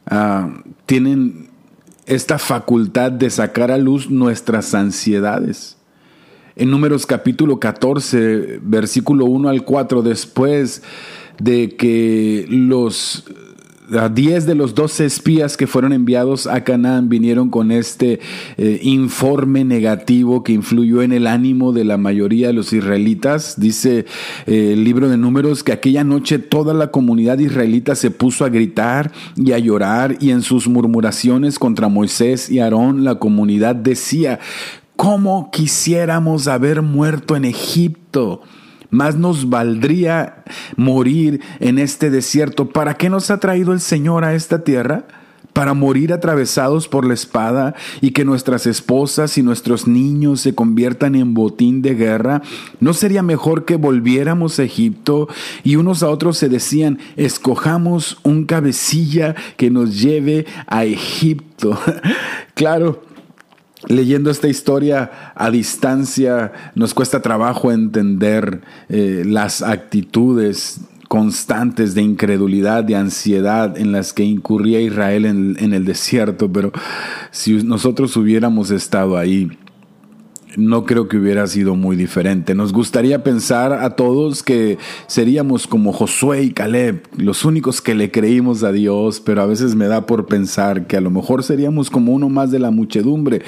ah, 0.06 0.62
tienen 0.86 1.48
esta 2.06 2.38
facultad 2.38 3.12
de 3.12 3.30
sacar 3.30 3.70
a 3.70 3.78
luz 3.78 4.10
nuestras 4.10 4.74
ansiedades. 4.74 5.76
En 6.56 6.70
Números 6.70 7.06
capítulo 7.06 7.58
14, 7.58 8.60
versículo 8.62 9.24
1 9.24 9.48
al 9.48 9.64
4, 9.64 10.02
después 10.02 10.82
de 11.38 11.76
que 11.76 12.46
los 12.48 13.24
diez 14.08 14.46
de 14.46 14.54
los 14.54 14.74
doce 14.74 15.04
espías 15.04 15.56
que 15.56 15.66
fueron 15.66 15.92
enviados 15.92 16.46
a 16.46 16.64
Canaán 16.64 17.08
vinieron 17.08 17.50
con 17.50 17.70
este 17.70 18.20
eh, 18.56 18.80
informe 18.82 19.64
negativo 19.64 20.42
que 20.42 20.52
influyó 20.52 21.02
en 21.02 21.12
el 21.12 21.26
ánimo 21.26 21.72
de 21.72 21.84
la 21.84 21.96
mayoría 21.96 22.48
de 22.48 22.52
los 22.52 22.72
israelitas. 22.72 23.58
Dice 23.58 24.06
eh, 24.46 24.72
el 24.72 24.84
libro 24.84 25.08
de 25.08 25.16
números 25.16 25.62
que 25.62 25.72
aquella 25.72 26.04
noche 26.04 26.38
toda 26.38 26.74
la 26.74 26.90
comunidad 26.90 27.38
israelita 27.38 27.94
se 27.94 28.10
puso 28.10 28.44
a 28.44 28.48
gritar 28.48 29.12
y 29.36 29.52
a 29.52 29.58
llorar 29.58 30.16
y 30.20 30.30
en 30.30 30.42
sus 30.42 30.68
murmuraciones 30.68 31.58
contra 31.58 31.88
Moisés 31.88 32.50
y 32.50 32.58
Aarón 32.58 33.04
la 33.04 33.16
comunidad 33.16 33.74
decía, 33.76 34.40
¿cómo 34.96 35.50
quisiéramos 35.52 36.48
haber 36.48 36.82
muerto 36.82 37.36
en 37.36 37.44
Egipto? 37.44 38.42
Más 38.94 39.16
nos 39.16 39.50
valdría 39.50 40.44
morir 40.76 41.40
en 41.58 41.80
este 41.80 42.10
desierto. 42.10 42.68
¿Para 42.68 42.94
qué 42.94 43.10
nos 43.10 43.28
ha 43.32 43.40
traído 43.40 43.72
el 43.72 43.80
Señor 43.80 44.24
a 44.24 44.34
esta 44.34 44.62
tierra? 44.62 45.04
para 45.52 45.72
morir 45.72 46.12
atravesados 46.12 46.88
por 46.88 47.06
la 47.06 47.14
espada 47.14 47.76
y 48.00 48.10
que 48.10 48.24
nuestras 48.24 48.66
esposas 48.66 49.38
y 49.38 49.42
nuestros 49.44 49.86
niños 49.86 50.40
se 50.40 50.52
conviertan 50.54 51.14
en 51.14 51.32
botín 51.32 51.80
de 51.80 51.94
guerra? 51.94 52.42
¿No 52.80 52.92
sería 52.92 53.22
mejor 53.22 53.64
que 53.64 53.76
volviéramos 53.76 54.58
a 54.58 54.64
Egipto 54.64 55.28
y 55.62 55.76
unos 55.76 56.02
a 56.02 56.08
otros 56.08 56.38
se 56.38 56.48
decían, 56.48 56.98
escojamos 57.14 58.18
un 58.24 58.46
cabecilla 58.46 59.36
que 59.56 59.70
nos 59.70 60.02
lleve 60.02 60.44
a 60.66 60.84
Egipto? 60.86 61.78
claro, 62.54 63.02
Leyendo 63.88 64.30
esta 64.30 64.48
historia 64.48 65.32
a 65.34 65.50
distancia 65.50 66.52
nos 66.74 66.94
cuesta 66.94 67.20
trabajo 67.20 67.70
entender 67.70 68.62
eh, 68.88 69.22
las 69.26 69.62
actitudes 69.62 70.80
constantes 71.08 71.94
de 71.94 72.02
incredulidad, 72.02 72.82
de 72.82 72.96
ansiedad 72.96 73.76
en 73.76 73.92
las 73.92 74.12
que 74.12 74.24
incurría 74.24 74.80
Israel 74.80 75.26
en 75.26 75.72
el 75.74 75.84
desierto, 75.84 76.50
pero 76.50 76.72
si 77.30 77.62
nosotros 77.62 78.16
hubiéramos 78.16 78.70
estado 78.70 79.16
ahí, 79.16 79.50
no 80.56 80.84
creo 80.84 81.08
que 81.08 81.16
hubiera 81.16 81.46
sido 81.46 81.74
muy 81.74 81.96
diferente. 81.96 82.54
Nos 82.54 82.72
gustaría 82.72 83.22
pensar 83.22 83.72
a 83.72 83.90
todos 83.90 84.42
que 84.42 84.78
seríamos 85.06 85.66
como 85.66 85.92
Josué 85.92 86.42
y 86.42 86.52
Caleb, 86.52 87.02
los 87.16 87.44
únicos 87.44 87.80
que 87.80 87.94
le 87.94 88.10
creímos 88.10 88.62
a 88.62 88.72
Dios, 88.72 89.20
pero 89.20 89.42
a 89.42 89.46
veces 89.46 89.74
me 89.74 89.86
da 89.86 90.06
por 90.06 90.26
pensar 90.26 90.86
que 90.86 90.96
a 90.96 91.00
lo 91.00 91.10
mejor 91.10 91.42
seríamos 91.42 91.90
como 91.90 92.12
uno 92.12 92.28
más 92.28 92.50
de 92.50 92.58
la 92.58 92.70
muchedumbre. 92.70 93.42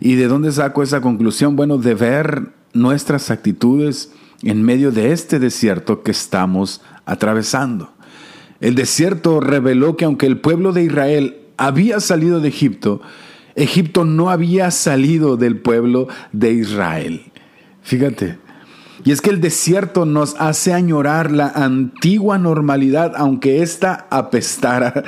¿Y 0.00 0.14
de 0.14 0.28
dónde 0.28 0.52
saco 0.52 0.82
esa 0.82 1.00
conclusión? 1.00 1.56
Bueno, 1.56 1.78
de 1.78 1.94
ver 1.94 2.52
nuestras 2.72 3.30
actitudes 3.30 4.12
en 4.42 4.62
medio 4.62 4.90
de 4.90 5.12
este 5.12 5.38
desierto 5.38 6.02
que 6.02 6.10
estamos 6.10 6.80
atravesando. 7.04 7.92
El 8.60 8.74
desierto 8.74 9.40
reveló 9.40 9.96
que 9.96 10.04
aunque 10.04 10.26
el 10.26 10.38
pueblo 10.38 10.72
de 10.72 10.84
Israel 10.84 11.36
había 11.56 12.00
salido 12.00 12.40
de 12.40 12.48
Egipto, 12.48 13.00
Egipto 13.54 14.04
no 14.04 14.30
había 14.30 14.70
salido 14.70 15.36
del 15.36 15.58
pueblo 15.58 16.08
de 16.32 16.52
Israel. 16.52 17.32
Fíjate. 17.82 18.38
Y 19.04 19.10
es 19.10 19.20
que 19.20 19.30
el 19.30 19.40
desierto 19.40 20.04
nos 20.04 20.36
hace 20.38 20.72
añorar 20.72 21.32
la 21.32 21.48
antigua 21.48 22.38
normalidad, 22.38 23.14
aunque 23.16 23.62
ésta 23.62 24.06
apestara. 24.10 25.02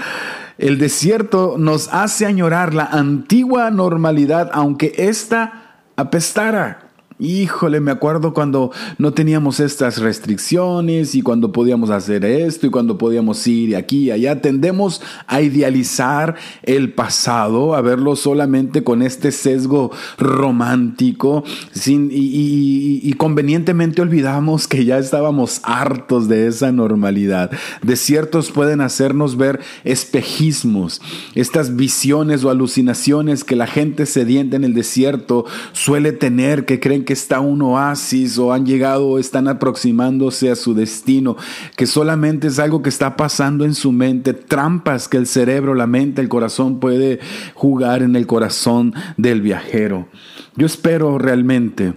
El 0.59 0.78
desierto 0.78 1.57
nos 1.59 1.88
hace 1.92 2.26
añorar 2.26 2.74
la 2.74 2.85
antigua 2.85 3.70
normalidad, 3.70 4.50
aunque 4.52 4.94
ésta 4.96 5.80
apestara. 5.96 6.84
Híjole, 7.20 7.79
me 7.79 7.92
acuerdo 7.92 8.35
cuando 8.35 8.72
no 8.98 9.12
teníamos 9.12 9.61
estas 9.61 9.98
restricciones 9.98 11.14
y 11.14 11.22
cuando 11.22 11.53
podíamos 11.53 11.90
hacer 11.90 12.24
esto 12.24 12.66
y 12.66 12.70
cuando 12.70 12.98
podíamos 12.98 13.46
ir 13.46 13.77
aquí 13.77 14.07
y 14.07 14.11
allá. 14.11 14.40
Tendemos 14.40 15.00
a 15.29 15.40
idealizar 15.40 16.35
el 16.64 16.92
pasado, 16.92 17.77
a 17.77 17.83
verlo 17.83 18.16
solamente 18.16 18.83
con 18.83 19.00
este 19.00 19.31
sesgo 19.31 19.92
romántico 20.18 21.44
sin, 21.70 22.11
y, 22.11 22.98
y 23.00 23.12
convenientemente 23.12 24.03
olvidamos 24.03 24.66
que 24.66 24.85
ya 24.85 24.98
estábamos 24.98 25.61
hartos 25.62 26.27
de 26.27 26.48
esa 26.48 26.72
normalidad. 26.72 27.53
Desiertos 27.83 28.50
pueden 28.50 28.81
hacernos 28.81 29.37
ver 29.37 29.61
espejismos, 29.85 31.00
estas 31.37 31.77
visiones 31.77 32.42
o 32.42 32.50
alucinaciones 32.50 33.44
que 33.44 33.55
la 33.55 33.68
gente 33.68 34.05
sedienta 34.05 34.57
en 34.57 34.64
el 34.64 34.74
desierto 34.74 35.44
suele 35.72 36.11
tener, 36.11 36.64
que 36.64 36.81
creen 36.81 37.03
que 37.04 37.12
está 37.12 37.40
un 37.40 37.62
oasis 37.62 38.38
o 38.38 38.52
han 38.52 38.66
llegado 38.66 39.06
o 39.06 39.18
están 39.18 39.48
aproximándose 39.48 40.50
a 40.50 40.56
su 40.56 40.74
destino, 40.74 41.36
que 41.76 41.86
solamente 41.86 42.48
es 42.48 42.58
algo 42.58 42.82
que 42.82 42.88
está 42.88 43.16
pasando 43.16 43.64
en 43.64 43.74
su 43.74 43.92
mente, 43.92 44.34
trampas 44.34 45.08
que 45.08 45.16
el 45.16 45.26
cerebro, 45.26 45.74
la 45.74 45.86
mente, 45.86 46.20
el 46.20 46.28
corazón 46.28 46.80
puede 46.80 47.20
jugar 47.54 48.02
en 48.02 48.16
el 48.16 48.26
corazón 48.26 48.94
del 49.16 49.40
viajero. 49.40 50.08
Yo 50.56 50.66
espero 50.66 51.18
realmente 51.18 51.94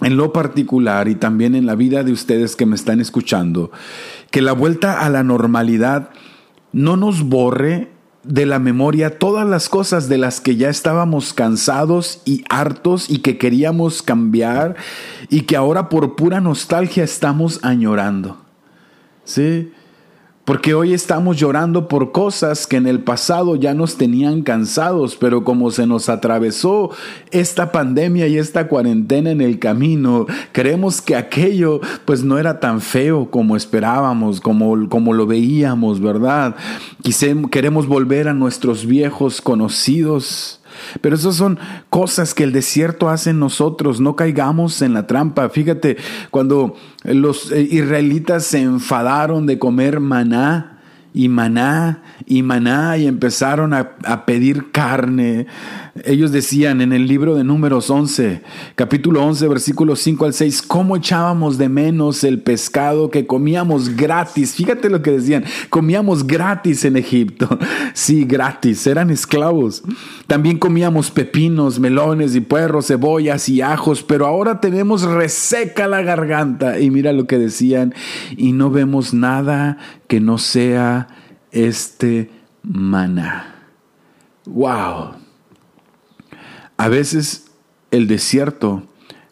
en 0.00 0.16
lo 0.16 0.32
particular 0.32 1.08
y 1.08 1.14
también 1.14 1.54
en 1.54 1.66
la 1.66 1.74
vida 1.74 2.02
de 2.02 2.12
ustedes 2.12 2.56
que 2.56 2.66
me 2.66 2.74
están 2.74 3.00
escuchando, 3.00 3.70
que 4.30 4.42
la 4.42 4.52
vuelta 4.52 5.04
a 5.04 5.10
la 5.10 5.22
normalidad 5.22 6.10
no 6.72 6.96
nos 6.96 7.22
borre 7.22 7.91
de 8.24 8.46
la 8.46 8.58
memoria 8.58 9.18
todas 9.18 9.46
las 9.48 9.68
cosas 9.68 10.08
de 10.08 10.18
las 10.18 10.40
que 10.40 10.56
ya 10.56 10.68
estábamos 10.68 11.32
cansados 11.32 12.22
y 12.24 12.44
hartos 12.48 13.10
y 13.10 13.18
que 13.18 13.38
queríamos 13.38 14.02
cambiar 14.02 14.76
y 15.28 15.42
que 15.42 15.56
ahora 15.56 15.88
por 15.88 16.14
pura 16.14 16.40
nostalgia 16.40 17.04
estamos 17.04 17.60
añorando. 17.62 18.38
¿Sí? 19.24 19.72
Porque 20.44 20.74
hoy 20.74 20.92
estamos 20.92 21.36
llorando 21.36 21.86
por 21.86 22.10
cosas 22.10 22.66
que 22.66 22.76
en 22.76 22.88
el 22.88 23.00
pasado 23.00 23.54
ya 23.54 23.74
nos 23.74 23.96
tenían 23.96 24.42
cansados, 24.42 25.14
pero 25.14 25.44
como 25.44 25.70
se 25.70 25.86
nos 25.86 26.08
atravesó 26.08 26.90
esta 27.30 27.70
pandemia 27.70 28.26
y 28.26 28.38
esta 28.38 28.66
cuarentena 28.66 29.30
en 29.30 29.40
el 29.40 29.60
camino, 29.60 30.26
creemos 30.50 31.00
que 31.00 31.14
aquello 31.14 31.80
pues 32.04 32.24
no 32.24 32.38
era 32.38 32.58
tan 32.58 32.80
feo 32.80 33.30
como 33.30 33.54
esperábamos, 33.54 34.40
como, 34.40 34.88
como 34.88 35.12
lo 35.12 35.26
veíamos, 35.26 36.00
¿verdad? 36.00 36.56
queremos 37.52 37.86
volver 37.86 38.26
a 38.26 38.34
nuestros 38.34 38.84
viejos 38.84 39.40
conocidos 39.40 40.61
pero 41.00 41.16
esas 41.16 41.36
son 41.36 41.58
cosas 41.90 42.34
que 42.34 42.44
el 42.44 42.52
desierto 42.52 43.08
hace 43.08 43.30
en 43.30 43.38
nosotros, 43.38 44.00
no 44.00 44.16
caigamos 44.16 44.82
en 44.82 44.94
la 44.94 45.06
trampa. 45.06 45.48
Fíjate, 45.48 45.96
cuando 46.30 46.74
los 47.04 47.52
eh, 47.52 47.60
israelitas 47.70 48.44
se 48.44 48.60
enfadaron 48.60 49.46
de 49.46 49.58
comer 49.58 50.00
maná, 50.00 50.71
y 51.14 51.28
maná 51.28 52.02
y 52.26 52.42
maná 52.42 52.96
y 52.96 53.06
empezaron 53.06 53.74
a, 53.74 53.96
pedir 54.24 54.70
carne. 54.70 55.46
Ellos 56.04 56.32
decían 56.32 56.80
en 56.80 56.92
el 56.92 57.06
libro 57.06 57.34
de 57.34 57.44
números 57.44 57.90
11, 57.90 58.40
capítulo 58.76 59.22
11, 59.24 59.48
versículos 59.48 60.00
5 60.00 60.24
al 60.24 60.32
6, 60.32 60.62
cómo 60.62 60.96
echábamos 60.96 61.58
de 61.58 61.68
menos 61.68 62.24
el 62.24 62.40
pescado 62.40 63.10
que 63.10 63.26
comíamos 63.26 63.94
gratis. 63.96 64.54
Fíjate 64.54 64.88
lo 64.88 65.02
que 65.02 65.10
decían, 65.10 65.44
comíamos 65.68 66.26
gratis 66.26 66.84
en 66.84 66.96
Egipto. 66.96 67.58
Sí, 67.94 68.24
gratis, 68.24 68.86
eran 68.86 69.10
esclavos. 69.10 69.82
También 70.26 70.58
comíamos 70.58 71.10
pepinos, 71.10 71.78
melones 71.78 72.34
y 72.34 72.40
puerros, 72.40 72.86
cebollas 72.86 73.48
y 73.48 73.60
ajos, 73.60 74.02
pero 74.02 74.26
ahora 74.26 74.60
tenemos 74.60 75.02
reseca 75.02 75.86
la 75.88 76.02
garganta. 76.02 76.80
Y 76.80 76.90
mira 76.90 77.12
lo 77.12 77.26
que 77.26 77.38
decían, 77.38 77.94
y 78.36 78.52
no 78.52 78.70
vemos 78.70 79.12
nada 79.12 79.78
que 80.12 80.20
no 80.20 80.36
sea 80.36 81.08
este 81.52 82.30
maná. 82.62 83.64
¡Wow! 84.44 85.12
A 86.76 86.88
veces 86.90 87.46
el 87.90 88.08
desierto 88.08 88.82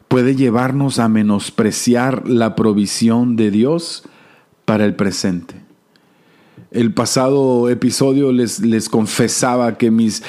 puede 0.08 0.36
llevarnos 0.36 0.98
a 0.98 1.10
menospreciar 1.10 2.26
la 2.26 2.56
provisión 2.56 3.36
de 3.36 3.50
Dios 3.50 4.04
para 4.64 4.86
el 4.86 4.94
presente. 4.94 5.54
El 6.70 6.94
pasado 6.94 7.68
episodio 7.68 8.32
les, 8.32 8.60
les 8.60 8.88
confesaba 8.88 9.76
que 9.76 9.90
mis 9.90 10.22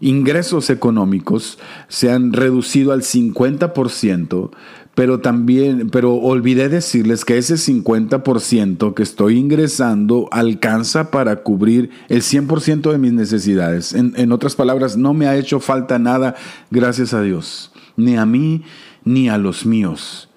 ingresos 0.00 0.70
económicos 0.70 1.58
se 1.88 2.10
han 2.10 2.32
reducido 2.32 2.92
al 2.92 3.02
50%, 3.02 4.50
pero 4.96 5.20
también, 5.20 5.90
pero 5.90 6.14
olvidé 6.14 6.70
decirles 6.70 7.26
que 7.26 7.36
ese 7.36 7.56
50% 7.56 8.94
que 8.94 9.02
estoy 9.02 9.36
ingresando 9.36 10.26
alcanza 10.32 11.10
para 11.10 11.42
cubrir 11.42 11.90
el 12.08 12.22
100% 12.22 12.90
de 12.90 12.96
mis 12.96 13.12
necesidades. 13.12 13.92
En, 13.92 14.14
en 14.16 14.32
otras 14.32 14.56
palabras, 14.56 14.96
no 14.96 15.12
me 15.12 15.26
ha 15.26 15.36
hecho 15.36 15.60
falta 15.60 15.98
nada, 15.98 16.34
gracias 16.70 17.12
a 17.12 17.20
Dios, 17.20 17.72
ni 17.98 18.16
a 18.16 18.24
mí 18.24 18.62
ni 19.04 19.28
a 19.28 19.36
los 19.36 19.66
míos. 19.66 20.30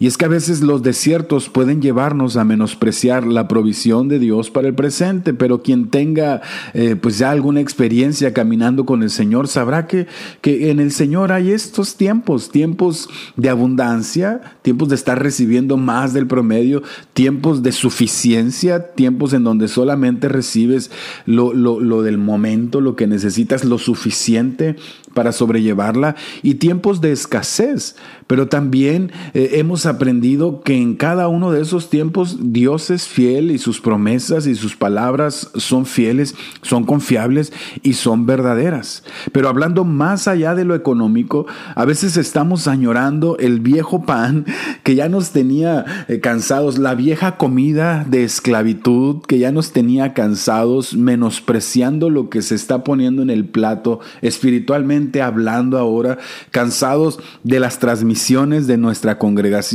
Y 0.00 0.06
es 0.06 0.16
que 0.16 0.26
a 0.26 0.28
veces 0.28 0.60
los 0.60 0.84
desiertos 0.84 1.48
pueden 1.48 1.82
llevarnos 1.82 2.36
a 2.36 2.44
menospreciar 2.44 3.26
la 3.26 3.48
provisión 3.48 4.06
de 4.06 4.20
Dios 4.20 4.48
para 4.48 4.68
el 4.68 4.74
presente, 4.74 5.34
pero 5.34 5.62
quien 5.62 5.88
tenga 5.88 6.40
eh, 6.72 6.94
pues 6.94 7.18
ya 7.18 7.32
alguna 7.32 7.60
experiencia 7.60 8.32
caminando 8.32 8.86
con 8.86 9.02
el 9.02 9.10
Señor 9.10 9.48
sabrá 9.48 9.88
que, 9.88 10.06
que 10.40 10.70
en 10.70 10.78
el 10.78 10.92
Señor 10.92 11.32
hay 11.32 11.50
estos 11.50 11.96
tiempos, 11.96 12.50
tiempos 12.50 13.08
de 13.36 13.48
abundancia, 13.48 14.40
tiempos 14.62 14.88
de 14.88 14.94
estar 14.94 15.20
recibiendo 15.20 15.76
más 15.76 16.12
del 16.12 16.28
promedio, 16.28 16.84
tiempos 17.12 17.64
de 17.64 17.72
suficiencia, 17.72 18.94
tiempos 18.94 19.32
en 19.32 19.42
donde 19.42 19.66
solamente 19.66 20.28
recibes 20.28 20.92
lo, 21.26 21.52
lo, 21.52 21.80
lo 21.80 22.02
del 22.02 22.18
momento, 22.18 22.80
lo 22.80 22.94
que 22.94 23.08
necesitas, 23.08 23.64
lo 23.64 23.78
suficiente 23.78 24.76
para 25.18 25.32
sobrellevarla, 25.32 26.14
y 26.44 26.54
tiempos 26.54 27.00
de 27.00 27.10
escasez, 27.10 27.96
pero 28.28 28.46
también 28.46 29.10
eh, 29.34 29.54
hemos 29.54 29.84
aprendido 29.84 30.60
que 30.60 30.76
en 30.76 30.94
cada 30.94 31.26
uno 31.26 31.50
de 31.50 31.60
esos 31.60 31.90
tiempos 31.90 32.38
Dios 32.40 32.90
es 32.90 33.08
fiel 33.08 33.50
y 33.50 33.58
sus 33.58 33.80
promesas 33.80 34.46
y 34.46 34.54
sus 34.54 34.76
palabras 34.76 35.50
son 35.56 35.86
fieles, 35.86 36.36
son 36.62 36.84
confiables 36.84 37.52
y 37.82 37.94
son 37.94 38.26
verdaderas. 38.26 39.02
Pero 39.32 39.48
hablando 39.48 39.84
más 39.84 40.28
allá 40.28 40.54
de 40.54 40.64
lo 40.64 40.76
económico, 40.76 41.46
a 41.74 41.84
veces 41.84 42.16
estamos 42.16 42.68
añorando 42.68 43.36
el 43.38 43.58
viejo 43.58 44.04
pan 44.04 44.46
que 44.84 44.94
ya 44.94 45.08
nos 45.08 45.30
tenía 45.30 45.84
eh, 46.06 46.20
cansados, 46.20 46.78
la 46.78 46.94
vieja 46.94 47.38
comida 47.38 48.06
de 48.08 48.22
esclavitud 48.22 49.22
que 49.26 49.40
ya 49.40 49.50
nos 49.50 49.72
tenía 49.72 50.14
cansados, 50.14 50.94
menospreciando 50.94 52.08
lo 52.08 52.30
que 52.30 52.40
se 52.40 52.54
está 52.54 52.84
poniendo 52.84 53.22
en 53.22 53.30
el 53.30 53.46
plato 53.46 53.98
espiritualmente 54.22 55.07
hablando 55.22 55.78
ahora, 55.78 56.18
cansados 56.50 57.18
de 57.42 57.60
las 57.60 57.78
transmisiones 57.78 58.66
de 58.66 58.76
nuestra 58.76 59.18
congregación 59.18 59.68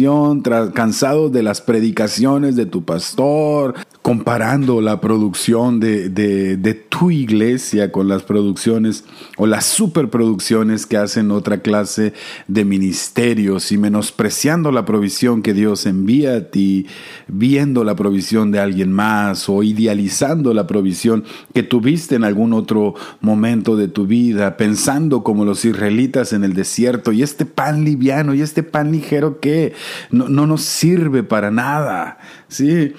cansado 0.74 1.30
de 1.30 1.44
las 1.44 1.62
predicaciones 1.62 2.56
de 2.56 2.66
tu 2.66 2.84
pastor, 2.84 3.76
comparando 4.02 4.82
la 4.82 5.00
producción 5.00 5.80
de, 5.80 6.10
de, 6.10 6.74
tu 6.74 7.10
iglesia 7.10 7.92
con 7.92 8.08
las 8.08 8.24
producciones 8.24 9.06
o 9.38 9.48
las 9.48 9.66
superproducciones 9.66 10.86
que 10.86 10.98
hacen 10.98 11.32
otra 11.32 11.60
clase 11.60 12.14
de 12.48 12.66
ministerios 12.66 13.72
y 13.72 13.78
menospreciando 13.78 14.72
la 14.72 14.86
provisión 14.86 15.42
que 15.42 15.54
Dios 15.54 15.86
envía 15.86 16.36
a 16.36 16.42
ti, 16.42 16.86
viendo 17.28 17.84
la 17.84 17.96
provisión 17.96 18.52
de 18.52 18.60
alguien 18.60 18.92
más 18.92 19.48
o 19.48 19.64
idealizando 19.64 20.54
la 20.54 20.68
provisión 20.68 21.24
que 21.54 21.64
tuviste 21.64 22.16
en 22.16 22.26
algún 22.26 22.54
otro 22.54 22.96
momento 23.22 23.78
de 23.78 23.88
tu 23.88 24.06
vida, 24.06 24.58
pensando 24.58 25.13
como 25.22 25.44
los 25.44 25.66
israelitas 25.66 26.32
en 26.32 26.46
el 26.46 26.54
desierto 26.54 27.12
y 27.12 27.22
este 27.22 27.46
pan 27.46 27.84
liviano 27.84 28.34
y 28.34 28.42
este 28.42 28.64
pan 28.64 28.94
ligero 28.94 29.42
que 29.42 29.74
no, 30.10 30.30
no 30.30 30.48
nos 30.48 30.62
sirve 30.64 31.22
para 31.22 31.52
nada. 31.52 32.18
Sí, 32.48 32.94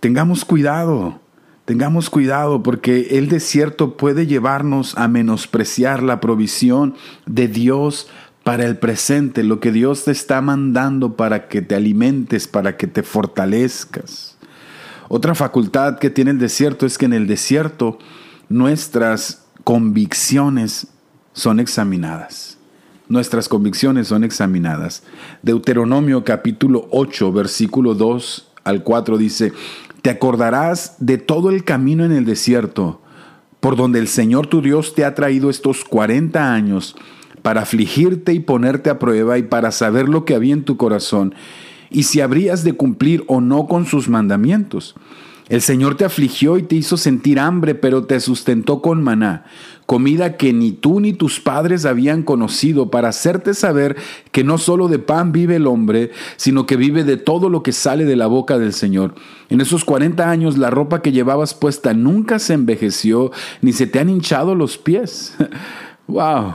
Tengamos 0.00 0.46
cuidado, 0.46 1.20
tengamos 1.66 2.08
cuidado 2.08 2.62
porque 2.62 3.18
el 3.18 3.28
desierto 3.28 3.98
puede 3.98 4.26
llevarnos 4.26 4.96
a 4.96 5.08
menospreciar 5.08 6.02
la 6.02 6.20
provisión 6.20 6.94
de 7.26 7.48
Dios 7.48 8.08
para 8.42 8.64
el 8.64 8.78
presente, 8.78 9.44
lo 9.44 9.60
que 9.60 9.72
Dios 9.72 10.04
te 10.04 10.12
está 10.12 10.40
mandando 10.40 11.16
para 11.16 11.48
que 11.48 11.60
te 11.60 11.74
alimentes, 11.74 12.48
para 12.48 12.78
que 12.78 12.86
te 12.86 13.02
fortalezcas. 13.02 14.38
Otra 15.08 15.34
facultad 15.34 15.98
que 15.98 16.08
tiene 16.08 16.30
el 16.30 16.38
desierto 16.38 16.86
es 16.86 16.96
que 16.96 17.04
en 17.04 17.12
el 17.12 17.26
desierto 17.26 17.98
nuestras 18.48 19.44
convicciones 19.64 20.86
son 21.32 21.60
examinadas. 21.60 22.58
Nuestras 23.08 23.48
convicciones 23.48 24.08
son 24.08 24.22
examinadas. 24.24 25.02
Deuteronomio 25.42 26.24
capítulo 26.24 26.86
8, 26.90 27.32
versículo 27.32 27.94
2 27.94 28.52
al 28.64 28.82
4 28.84 29.18
dice, 29.18 29.52
te 30.02 30.10
acordarás 30.10 30.96
de 30.98 31.18
todo 31.18 31.50
el 31.50 31.64
camino 31.64 32.04
en 32.04 32.12
el 32.12 32.24
desierto, 32.24 33.00
por 33.58 33.76
donde 33.76 33.98
el 33.98 34.08
Señor 34.08 34.46
tu 34.46 34.62
Dios 34.62 34.94
te 34.94 35.04
ha 35.04 35.14
traído 35.14 35.50
estos 35.50 35.84
cuarenta 35.84 36.54
años, 36.54 36.96
para 37.42 37.62
afligirte 37.62 38.32
y 38.32 38.40
ponerte 38.40 38.90
a 38.90 38.98
prueba 38.98 39.38
y 39.38 39.42
para 39.42 39.72
saber 39.72 40.08
lo 40.08 40.24
que 40.24 40.34
había 40.34 40.54
en 40.54 40.64
tu 40.64 40.76
corazón, 40.76 41.34
y 41.90 42.04
si 42.04 42.20
habrías 42.20 42.64
de 42.64 42.72
cumplir 42.72 43.24
o 43.26 43.40
no 43.40 43.66
con 43.66 43.86
sus 43.86 44.08
mandamientos. 44.08 44.94
El 45.50 45.62
Señor 45.62 45.96
te 45.96 46.04
afligió 46.04 46.58
y 46.58 46.62
te 46.62 46.76
hizo 46.76 46.96
sentir 46.96 47.40
hambre, 47.40 47.74
pero 47.74 48.04
te 48.04 48.20
sustentó 48.20 48.80
con 48.80 49.02
maná, 49.02 49.46
comida 49.84 50.36
que 50.36 50.52
ni 50.52 50.70
tú 50.70 51.00
ni 51.00 51.12
tus 51.12 51.40
padres 51.40 51.84
habían 51.86 52.22
conocido, 52.22 52.88
para 52.88 53.08
hacerte 53.08 53.54
saber 53.54 53.96
que 54.30 54.44
no 54.44 54.58
solo 54.58 54.86
de 54.86 55.00
pan 55.00 55.32
vive 55.32 55.56
el 55.56 55.66
hombre, 55.66 56.12
sino 56.36 56.66
que 56.66 56.76
vive 56.76 57.02
de 57.02 57.16
todo 57.16 57.48
lo 57.48 57.64
que 57.64 57.72
sale 57.72 58.04
de 58.04 58.14
la 58.14 58.28
boca 58.28 58.58
del 58.58 58.72
Señor. 58.72 59.16
En 59.48 59.60
esos 59.60 59.84
40 59.84 60.30
años 60.30 60.56
la 60.56 60.70
ropa 60.70 61.02
que 61.02 61.10
llevabas 61.10 61.54
puesta 61.54 61.94
nunca 61.94 62.38
se 62.38 62.54
envejeció, 62.54 63.32
ni 63.60 63.72
se 63.72 63.88
te 63.88 63.98
han 63.98 64.08
hinchado 64.08 64.54
los 64.54 64.78
pies. 64.78 65.34
¡Wow! 66.06 66.54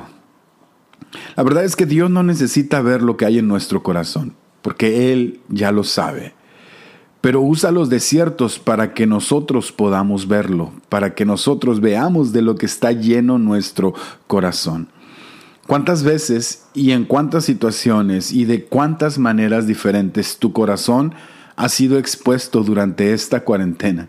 La 1.35 1.43
verdad 1.43 1.65
es 1.65 1.75
que 1.75 1.85
Dios 1.85 2.09
no 2.09 2.23
necesita 2.23 2.81
ver 2.81 3.01
lo 3.01 3.17
que 3.17 3.25
hay 3.25 3.39
en 3.39 3.49
nuestro 3.49 3.83
corazón, 3.83 4.35
porque 4.65 5.13
Él 5.13 5.41
ya 5.47 5.71
lo 5.71 5.83
sabe 5.83 6.33
pero 7.25 7.41
usa 7.41 7.71
los 7.71 7.89
desiertos 7.89 8.59
para 8.59 8.93
que 8.93 9.07
nosotros 9.07 9.71
podamos 9.71 10.27
verlo, 10.27 10.73
para 10.89 11.15
que 11.15 11.25
nosotros 11.25 11.81
veamos 11.81 12.33
de 12.33 12.43
lo 12.43 12.53
que 12.55 12.67
está 12.67 12.91
lleno 12.91 13.39
nuestro 13.39 13.95
corazón. 14.27 14.89
¿Cuántas 15.65 16.03
veces 16.03 16.67
y 16.75 16.91
en 16.91 17.05
cuántas 17.05 17.43
situaciones 17.45 18.31
y 18.31 18.45
de 18.45 18.65
cuántas 18.65 19.17
maneras 19.17 19.65
diferentes 19.65 20.37
tu 20.37 20.53
corazón 20.53 21.15
ha 21.55 21.67
sido 21.67 21.97
expuesto 21.97 22.61
durante 22.61 23.11
esta 23.11 23.43
cuarentena? 23.43 24.07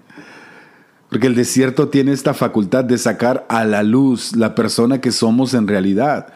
Porque 1.09 1.29
el 1.29 1.35
desierto 1.35 1.88
tiene 1.88 2.12
esta 2.12 2.35
facultad 2.35 2.85
de 2.85 2.99
sacar 2.99 3.47
a 3.49 3.64
la 3.64 3.83
luz 3.83 4.37
la 4.37 4.55
persona 4.55 5.01
que 5.01 5.11
somos 5.11 5.55
en 5.55 5.69
realidad. 5.69 6.35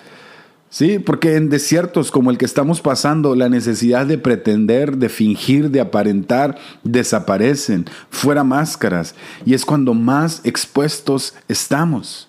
Sí, 0.73 1.01
porque 1.01 1.35
en 1.35 1.51
desiertos 1.51 2.13
como 2.13 2.31
el 2.31 2.39
que 2.39 2.45
estamos 2.45 2.81
pasando, 2.81 3.35
la 3.35 3.49
necesidad 3.49 4.07
de 4.07 4.19
pretender, 4.19 4.99
de 4.99 5.09
fingir, 5.09 5.73
de 5.73 5.81
aparentar, 5.81 6.57
desaparecen, 6.85 7.87
fuera 8.09 8.45
máscaras, 8.45 9.17
y 9.45 9.55
es 9.55 9.65
cuando 9.65 9.95
más 9.95 10.41
expuestos 10.45 11.35
estamos. 11.49 12.29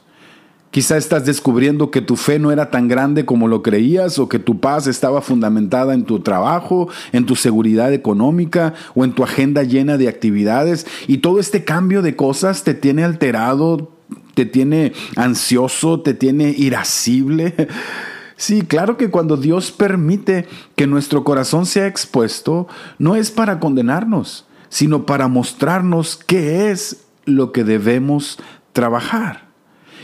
Quizá 0.71 0.97
estás 0.97 1.25
descubriendo 1.25 1.91
que 1.91 2.01
tu 2.01 2.15
fe 2.15 2.39
no 2.39 2.51
era 2.51 2.71
tan 2.71 2.87
grande 2.87 3.25
como 3.25 3.47
lo 3.47 3.61
creías 3.61 4.17
o 4.17 4.27
que 4.27 4.39
tu 4.39 4.59
paz 4.59 4.87
estaba 4.87 5.21
fundamentada 5.21 5.93
en 5.93 6.05
tu 6.05 6.21
trabajo, 6.21 6.89
en 7.11 7.27
tu 7.27 7.35
seguridad 7.35 7.93
económica 7.93 8.73
o 8.95 9.03
en 9.03 9.11
tu 9.11 9.23
agenda 9.23 9.63
llena 9.63 9.97
de 9.97 10.07
actividades 10.07 10.87
y 11.07 11.17
todo 11.19 11.41
este 11.41 11.63
cambio 11.65 12.01
de 12.01 12.15
cosas 12.15 12.63
te 12.63 12.73
tiene 12.73 13.03
alterado, 13.03 13.91
te 14.33 14.45
tiene 14.45 14.93
ansioso, 15.17 15.99
te 15.99 16.13
tiene 16.13 16.55
irascible. 16.57 17.53
Sí, 18.41 18.63
claro 18.63 18.97
que 18.97 19.11
cuando 19.11 19.37
Dios 19.37 19.71
permite 19.71 20.47
que 20.75 20.87
nuestro 20.87 21.23
corazón 21.23 21.67
sea 21.67 21.85
expuesto, 21.85 22.67
no 22.97 23.15
es 23.15 23.29
para 23.29 23.59
condenarnos, 23.59 24.47
sino 24.67 25.05
para 25.05 25.27
mostrarnos 25.27 26.15
qué 26.25 26.71
es 26.71 27.03
lo 27.25 27.51
que 27.51 27.63
debemos 27.63 28.39
trabajar. 28.73 29.43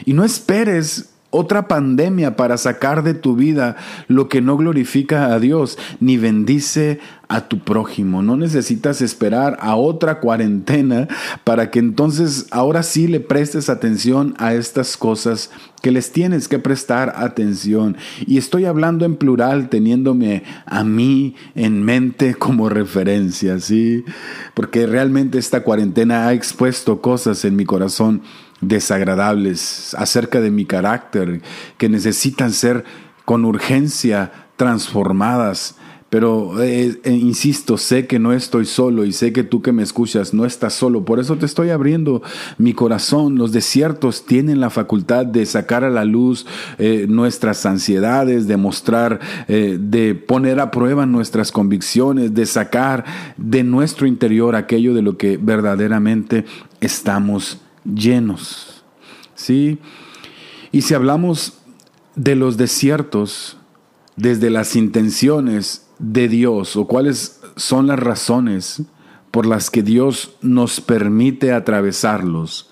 Y 0.05 0.13
no 0.13 0.23
esperes 0.23 1.15
otra 1.37 1.67
pandemia 1.67 2.35
para 2.35 2.57
sacar 2.57 3.03
de 3.03 3.13
tu 3.13 3.35
vida 3.35 3.75
lo 4.07 4.27
que 4.29 4.41
no 4.41 4.57
glorifica 4.57 5.33
a 5.33 5.39
Dios 5.39 5.77
ni 5.99 6.17
bendice 6.17 6.99
a 7.29 7.47
tu 7.47 7.59
prójimo. 7.59 8.23
No 8.23 8.37
necesitas 8.37 9.01
esperar 9.01 9.57
a 9.59 9.75
otra 9.75 10.19
cuarentena 10.19 11.07
para 11.43 11.69
que 11.71 11.79
entonces 11.79 12.47
ahora 12.51 12.83
sí 12.83 13.07
le 13.07 13.19
prestes 13.19 13.69
atención 13.69 14.33
a 14.37 14.53
estas 14.53 14.97
cosas 14.97 15.51
que 15.81 15.91
les 15.91 16.11
tienes 16.11 16.47
que 16.47 16.59
prestar 16.59 17.13
atención. 17.15 17.97
Y 18.25 18.37
estoy 18.37 18.65
hablando 18.65 19.05
en 19.05 19.15
plural 19.15 19.69
teniéndome 19.69 20.43
a 20.65 20.83
mí 20.83 21.35
en 21.55 21.83
mente 21.83 22.35
como 22.35 22.69
referencia, 22.69 23.59
¿sí? 23.59 24.03
Porque 24.53 24.87
realmente 24.87 25.37
esta 25.37 25.63
cuarentena 25.63 26.27
ha 26.27 26.33
expuesto 26.33 27.01
cosas 27.01 27.43
en 27.45 27.55
mi 27.55 27.65
corazón 27.65 28.21
desagradables 28.61 29.95
acerca 29.95 30.41
de 30.41 30.51
mi 30.51 30.65
carácter 30.65 31.41
que 31.77 31.89
necesitan 31.89 32.51
ser 32.51 32.85
con 33.25 33.45
urgencia 33.45 34.31
transformadas. 34.55 35.75
Pero 36.09 36.63
eh, 36.63 37.01
eh, 37.03 37.11
insisto, 37.11 37.77
sé 37.77 38.07
que 38.07 38.17
no 38.17 38.31
estoy 38.31 38.65
solo 38.65 39.03
y 39.03 39.11
sé 39.11 39.33
que 39.33 39.43
tú 39.43 39.61
que 39.61 39.73
me 39.73 39.83
escuchas 39.83 40.33
no 40.33 40.45
estás 40.45 40.73
solo. 40.73 41.03
Por 41.03 41.19
eso 41.19 41.35
te 41.35 41.45
estoy 41.45 41.69
abriendo 41.69 42.21
mi 42.57 42.71
corazón. 42.71 43.35
Los 43.35 43.51
desiertos 43.51 44.25
tienen 44.25 44.61
la 44.61 44.69
facultad 44.69 45.25
de 45.25 45.45
sacar 45.45 45.83
a 45.83 45.89
la 45.89 46.05
luz 46.05 46.45
eh, 46.77 47.07
nuestras 47.09 47.65
ansiedades, 47.65 48.47
de 48.47 48.55
mostrar, 48.55 49.19
de 49.49 50.15
poner 50.15 50.61
a 50.61 50.71
prueba 50.71 51.05
nuestras 51.05 51.51
convicciones, 51.51 52.33
de 52.33 52.45
sacar 52.45 53.03
de 53.35 53.63
nuestro 53.63 54.07
interior 54.07 54.55
aquello 54.55 54.93
de 54.93 55.01
lo 55.01 55.17
que 55.17 55.35
verdaderamente 55.35 56.45
estamos 56.79 57.59
llenos. 57.93 58.83
¿Sí? 59.35 59.79
Y 60.71 60.81
si 60.81 60.93
hablamos 60.93 61.59
de 62.15 62.35
los 62.35 62.57
desiertos, 62.57 63.57
desde 64.15 64.49
las 64.49 64.75
intenciones 64.75 65.87
de 65.99 66.27
Dios 66.27 66.75
o 66.75 66.87
cuáles 66.87 67.39
son 67.55 67.87
las 67.87 67.99
razones 67.99 68.81
por 69.31 69.45
las 69.45 69.69
que 69.69 69.83
Dios 69.83 70.35
nos 70.41 70.81
permite 70.81 71.53
atravesarlos 71.53 72.71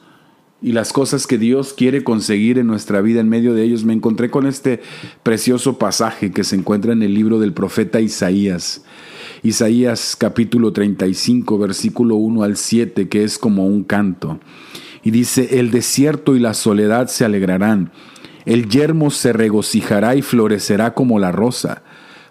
y 0.62 0.72
las 0.72 0.94
cosas 0.94 1.28
que 1.28 1.38
Dios 1.38 1.74
quiere 1.74 2.04
conseguir 2.04 2.58
en 2.58 2.66
nuestra 2.66 3.02
vida 3.02 3.20
en 3.20 3.30
medio 3.30 3.54
de 3.54 3.64
ellos, 3.64 3.84
me 3.84 3.94
encontré 3.94 4.32
con 4.32 4.48
este 4.48 4.82
precioso 5.22 5.78
pasaje 5.78 6.32
que 6.32 6.44
se 6.44 6.56
encuentra 6.56 6.94
en 6.94 7.04
el 7.04 7.14
libro 7.14 7.40
del 7.40 7.54
profeta 7.54 8.02
Isaías. 8.02 8.84
Isaías 9.44 10.16
capítulo 10.16 10.74
35, 10.74 11.60
versículo 11.60 12.16
1 12.16 12.42
al 12.42 12.58
7, 12.58 13.10
que 13.10 13.24
es 13.24 13.38
como 13.38 13.68
un 13.68 13.84
canto. 13.84 14.40
Y 15.06 15.12
dice, 15.12 15.60
el 15.60 15.72
desierto 15.72 16.36
y 16.36 16.40
la 16.40 16.54
soledad 16.54 17.08
se 17.08 17.24
alegrarán, 17.24 17.92
el 18.46 18.68
yermo 18.68 19.10
se 19.10 19.32
regocijará 19.32 20.16
y 20.16 20.22
florecerá 20.22 20.94
como 20.94 21.18
la 21.20 21.32
rosa 21.32 21.84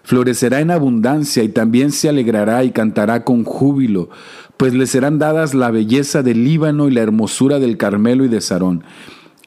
florecerá 0.05 0.61
en 0.61 0.71
abundancia 0.71 1.43
y 1.43 1.49
también 1.49 1.91
se 1.91 2.07
alegrará 2.07 2.63
y 2.63 2.71
cantará 2.71 3.23
con 3.23 3.43
júbilo, 3.43 4.09
pues 4.55 4.73
le 4.73 4.87
serán 4.87 5.19
dadas 5.19 5.53
la 5.53 5.71
belleza 5.71 6.21
del 6.21 6.45
Líbano 6.45 6.87
y 6.87 6.91
la 6.91 7.01
hermosura 7.01 7.59
del 7.59 7.77
Carmelo 7.77 8.23
y 8.23 8.29
de 8.29 8.39
Sarón. 8.39 8.83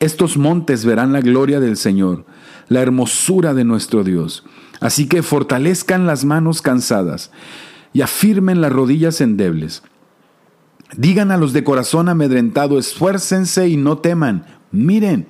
Estos 0.01 0.37
montes 0.37 0.85
verán 0.85 1.13
la 1.13 1.21
gloria 1.21 1.61
del 1.61 1.77
Señor, 1.77 2.27
la 2.69 2.81
hermosura 2.81 3.55
de 3.55 3.65
nuestro 3.65 4.05
Dios. 4.05 4.45
Así 4.81 5.09
que 5.09 5.23
fortalezcan 5.23 6.07
las 6.07 6.25
manos 6.25 6.61
cansadas 6.61 7.31
y 7.93 8.03
afirmen 8.03 8.61
las 8.61 8.73
rodillas 8.73 9.21
endebles. 9.21 9.83
Digan 10.97 11.31
a 11.31 11.37
los 11.37 11.53
de 11.53 11.65
corazón 11.65 12.09
amedrentado, 12.09 12.79
esfuércense 12.79 13.69
y 13.69 13.77
no 13.77 13.99
teman. 13.99 14.47
Miren, 14.71 15.27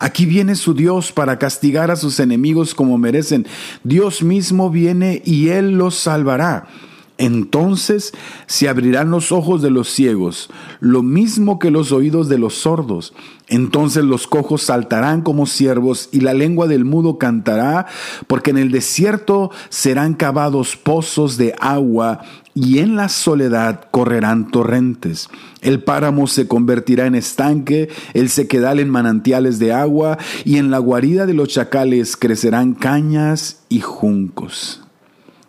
Aquí 0.00 0.26
viene 0.26 0.54
su 0.54 0.74
Dios 0.74 1.12
para 1.12 1.38
castigar 1.38 1.90
a 1.90 1.96
sus 1.96 2.20
enemigos 2.20 2.74
como 2.74 2.98
merecen. 2.98 3.46
Dios 3.84 4.22
mismo 4.22 4.68
viene 4.68 5.22
y 5.24 5.48
Él 5.48 5.78
los 5.78 5.94
salvará. 5.94 6.66
Entonces 7.16 8.12
se 8.46 8.68
abrirán 8.68 9.10
los 9.10 9.30
ojos 9.30 9.62
de 9.62 9.70
los 9.70 9.88
ciegos, 9.88 10.50
lo 10.80 11.02
mismo 11.02 11.60
que 11.60 11.70
los 11.70 11.92
oídos 11.92 12.28
de 12.28 12.38
los 12.38 12.54
sordos. 12.54 13.14
Entonces 13.46 14.04
los 14.04 14.26
cojos 14.26 14.62
saltarán 14.62 15.22
como 15.22 15.46
ciervos 15.46 16.08
y 16.10 16.20
la 16.20 16.34
lengua 16.34 16.66
del 16.66 16.84
mudo 16.84 17.18
cantará, 17.18 17.86
porque 18.26 18.50
en 18.50 18.58
el 18.58 18.72
desierto 18.72 19.52
serán 19.68 20.14
cavados 20.14 20.76
pozos 20.76 21.36
de 21.36 21.54
agua 21.60 22.22
y 22.52 22.78
en 22.78 22.96
la 22.96 23.08
soledad 23.08 23.86
correrán 23.92 24.50
torrentes. 24.50 25.28
El 25.60 25.84
páramo 25.84 26.26
se 26.26 26.48
convertirá 26.48 27.06
en 27.06 27.14
estanque, 27.14 27.90
el 28.14 28.28
sequedal 28.28 28.80
en 28.80 28.90
manantiales 28.90 29.60
de 29.60 29.72
agua, 29.72 30.18
y 30.44 30.56
en 30.56 30.70
la 30.70 30.78
guarida 30.78 31.26
de 31.26 31.34
los 31.34 31.48
chacales 31.48 32.16
crecerán 32.16 32.74
cañas 32.74 33.62
y 33.68 33.80
juncos. 33.80 34.82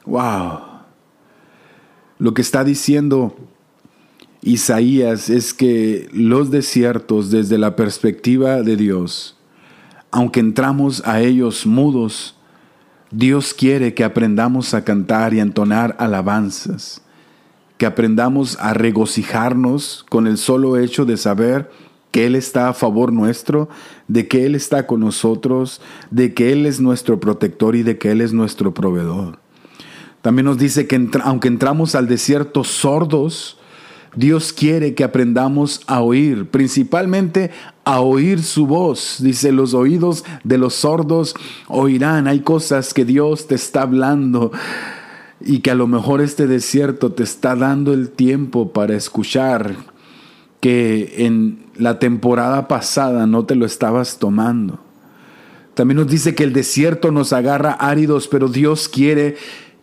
¡Wow! 0.05 0.64
Lo 2.17 2.33
que 2.33 2.41
está 2.41 2.63
diciendo 2.63 3.35
Isaías 4.41 5.29
es 5.29 5.53
que 5.53 6.07
los 6.13 6.51
desiertos, 6.51 7.29
desde 7.29 7.57
la 7.57 7.75
perspectiva 7.75 8.61
de 8.61 8.77
Dios, 8.77 9.37
aunque 10.11 10.39
entramos 10.39 11.01
a 11.05 11.19
ellos 11.19 11.65
mudos, 11.65 12.37
Dios 13.11 13.53
quiere 13.53 13.93
que 13.93 14.03
aprendamos 14.03 14.73
a 14.73 14.85
cantar 14.85 15.33
y 15.33 15.39
a 15.39 15.43
entonar 15.43 15.95
alabanzas, 15.99 17.01
que 17.77 17.85
aprendamos 17.85 18.57
a 18.61 18.73
regocijarnos 18.73 20.05
con 20.09 20.27
el 20.27 20.37
solo 20.37 20.77
hecho 20.77 21.05
de 21.05 21.17
saber 21.17 21.69
que 22.11 22.25
Él 22.25 22.35
está 22.35 22.69
a 22.69 22.73
favor 22.73 23.11
nuestro, 23.11 23.67
de 24.07 24.29
que 24.29 24.45
Él 24.45 24.55
está 24.55 24.87
con 24.87 25.01
nosotros, 25.01 25.81
de 26.11 26.33
que 26.33 26.53
Él 26.53 26.65
es 26.65 26.79
nuestro 26.79 27.19
protector 27.19 27.75
y 27.75 27.83
de 27.83 27.97
que 27.97 28.11
Él 28.11 28.21
es 28.21 28.31
nuestro 28.31 28.73
proveedor. 28.73 29.39
También 30.25 30.47
nos 30.47 30.57
dice 30.57 30.87
que 30.87 31.07
aunque 31.23 31.47
entramos 31.47 31.93
al 31.93 32.07
desierto 32.07 32.63
sordos, 32.63 33.59
Dios 34.15 34.53
quiere 34.53 34.95
que 34.95 35.03
aprendamos 35.03 35.81
a 35.85 36.01
oír, 36.01 36.49
principalmente 36.49 37.51
a 37.83 37.99
oír 37.99 38.41
su 38.41 38.65
voz. 38.65 39.17
Dice, 39.19 39.51
los 39.51 39.75
oídos 39.75 40.25
de 40.43 40.57
los 40.57 40.73
sordos 40.73 41.35
oirán. 41.67 42.27
Hay 42.27 42.39
cosas 42.39 42.95
que 42.95 43.05
Dios 43.05 43.45
te 43.45 43.53
está 43.53 43.83
hablando 43.83 44.51
y 45.41 45.59
que 45.59 45.69
a 45.69 45.75
lo 45.75 45.85
mejor 45.85 46.21
este 46.21 46.47
desierto 46.47 47.11
te 47.11 47.21
está 47.21 47.55
dando 47.55 47.93
el 47.93 48.09
tiempo 48.09 48.73
para 48.73 48.95
escuchar 48.95 49.75
que 50.59 51.23
en 51.23 51.67
la 51.75 51.99
temporada 51.99 52.67
pasada 52.67 53.27
no 53.27 53.45
te 53.45 53.53
lo 53.53 53.67
estabas 53.67 54.17
tomando. 54.17 54.79
También 55.75 55.97
nos 55.97 56.07
dice 56.07 56.33
que 56.33 56.45
el 56.45 56.53
desierto 56.53 57.11
nos 57.11 57.31
agarra 57.31 57.73
áridos, 57.73 58.27
pero 58.29 58.47
Dios 58.47 58.89
quiere 58.89 59.35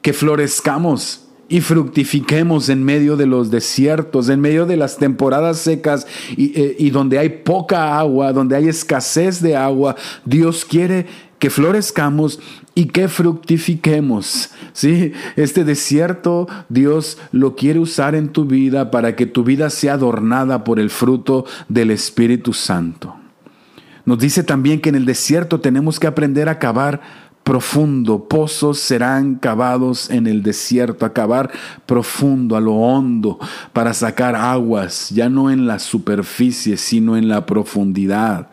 que 0.02 0.12
florezcamos 0.12 1.22
y 1.48 1.60
fructifiquemos 1.60 2.68
en 2.70 2.82
medio 2.82 3.16
de 3.16 3.26
los 3.26 3.50
desiertos, 3.50 4.28
en 4.30 4.40
medio 4.40 4.64
de 4.64 4.76
las 4.76 4.96
temporadas 4.96 5.58
secas 5.58 6.06
eh, 6.36 6.76
y, 6.78 6.90
donde 6.90 7.18
hay 7.18 7.28
poca 7.28 7.98
agua, 7.98 8.32
donde 8.32 8.56
hay 8.56 8.68
escasez 8.68 9.42
de 9.42 9.54
agua. 9.54 9.94
Dios 10.24 10.64
quiere 10.64 11.06
que 11.38 11.50
florezcamos 11.50 12.40
y 12.74 12.86
que 12.86 13.06
fructifiquemos. 13.06 14.50
¿sí? 14.72 15.12
Este 15.36 15.64
desierto 15.64 16.48
Dios 16.70 17.18
lo 17.32 17.54
quiere 17.54 17.80
usar 17.80 18.14
en 18.14 18.30
tu 18.30 18.46
vida 18.46 18.90
para 18.90 19.14
que 19.14 19.26
tu 19.26 19.44
vida 19.44 19.68
sea 19.68 19.94
adornada 19.94 20.64
por 20.64 20.80
el 20.80 20.88
fruto 20.88 21.44
del 21.68 21.90
Espíritu 21.90 22.54
Santo. 22.54 23.16
Nos 24.06 24.18
dice 24.18 24.42
también 24.42 24.80
que 24.80 24.88
en 24.88 24.94
el 24.94 25.04
desierto 25.04 25.60
tenemos 25.60 26.00
que 26.00 26.06
aprender 26.06 26.48
a 26.48 26.58
cavar 26.58 27.02
profundo, 27.42 28.28
pozos 28.28 28.78
serán 28.78 29.34
cavados 29.36 30.10
en 30.10 30.26
el 30.26 30.42
desierto, 30.42 31.04
a 31.04 31.12
cavar 31.12 31.50
profundo, 31.86 32.56
a 32.56 32.60
lo 32.60 32.74
hondo, 32.74 33.38
para 33.72 33.94
sacar 33.94 34.36
aguas, 34.36 35.10
ya 35.10 35.28
no 35.28 35.50
en 35.50 35.66
la 35.66 35.78
superficie, 35.78 36.76
sino 36.76 37.16
en 37.16 37.28
la 37.28 37.46
profundidad. 37.46 38.48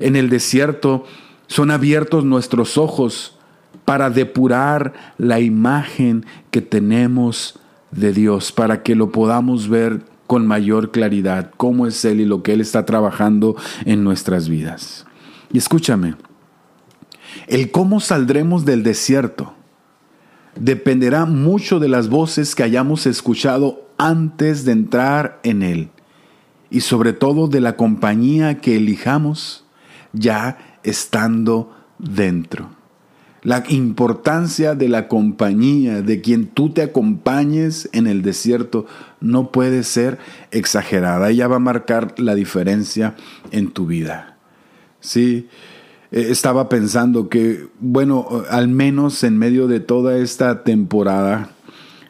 En 0.00 0.16
el 0.16 0.30
desierto 0.30 1.04
son 1.46 1.70
abiertos 1.70 2.24
nuestros 2.24 2.78
ojos 2.78 3.38
para 3.84 4.10
depurar 4.10 5.14
la 5.18 5.40
imagen 5.40 6.24
que 6.50 6.60
tenemos 6.60 7.58
de 7.90 8.12
Dios, 8.12 8.52
para 8.52 8.82
que 8.82 8.94
lo 8.94 9.10
podamos 9.12 9.68
ver 9.68 10.04
con 10.26 10.46
mayor 10.46 10.90
claridad, 10.90 11.50
cómo 11.56 11.86
es 11.86 12.04
Él 12.04 12.20
y 12.20 12.26
lo 12.26 12.42
que 12.42 12.52
Él 12.52 12.60
está 12.60 12.84
trabajando 12.84 13.56
en 13.86 14.04
nuestras 14.04 14.48
vidas. 14.48 15.06
Y 15.52 15.58
escúchame, 15.58 16.16
el 17.46 17.70
cómo 17.70 18.00
saldremos 18.00 18.64
del 18.64 18.82
desierto 18.82 19.54
dependerá 20.60 21.24
mucho 21.24 21.78
de 21.78 21.88
las 21.88 22.08
voces 22.08 22.54
que 22.54 22.62
hayamos 22.62 23.06
escuchado 23.06 23.86
antes 23.96 24.64
de 24.64 24.72
entrar 24.72 25.40
en 25.42 25.62
él 25.62 25.90
y 26.70 26.80
sobre 26.80 27.12
todo 27.12 27.48
de 27.48 27.60
la 27.60 27.76
compañía 27.76 28.60
que 28.60 28.76
elijamos 28.76 29.64
ya 30.12 30.78
estando 30.82 31.74
dentro. 31.98 32.70
La 33.42 33.62
importancia 33.68 34.74
de 34.74 34.88
la 34.88 35.06
compañía, 35.06 36.02
de 36.02 36.20
quien 36.20 36.48
tú 36.48 36.70
te 36.70 36.82
acompañes 36.82 37.88
en 37.92 38.06
el 38.06 38.22
desierto, 38.22 38.86
no 39.20 39.52
puede 39.52 39.84
ser 39.84 40.18
exagerada. 40.50 41.30
Ella 41.30 41.46
va 41.46 41.56
a 41.56 41.60
marcar 41.60 42.14
la 42.18 42.34
diferencia 42.34 43.14
en 43.52 43.70
tu 43.70 43.86
vida. 43.86 44.36
Sí, 45.00 45.48
eh, 46.10 46.26
estaba 46.30 46.68
pensando 46.68 47.28
que, 47.28 47.66
bueno, 47.80 48.44
al 48.50 48.68
menos 48.68 49.22
en 49.24 49.38
medio 49.38 49.68
de 49.68 49.80
toda 49.80 50.18
esta 50.18 50.64
temporada, 50.64 51.50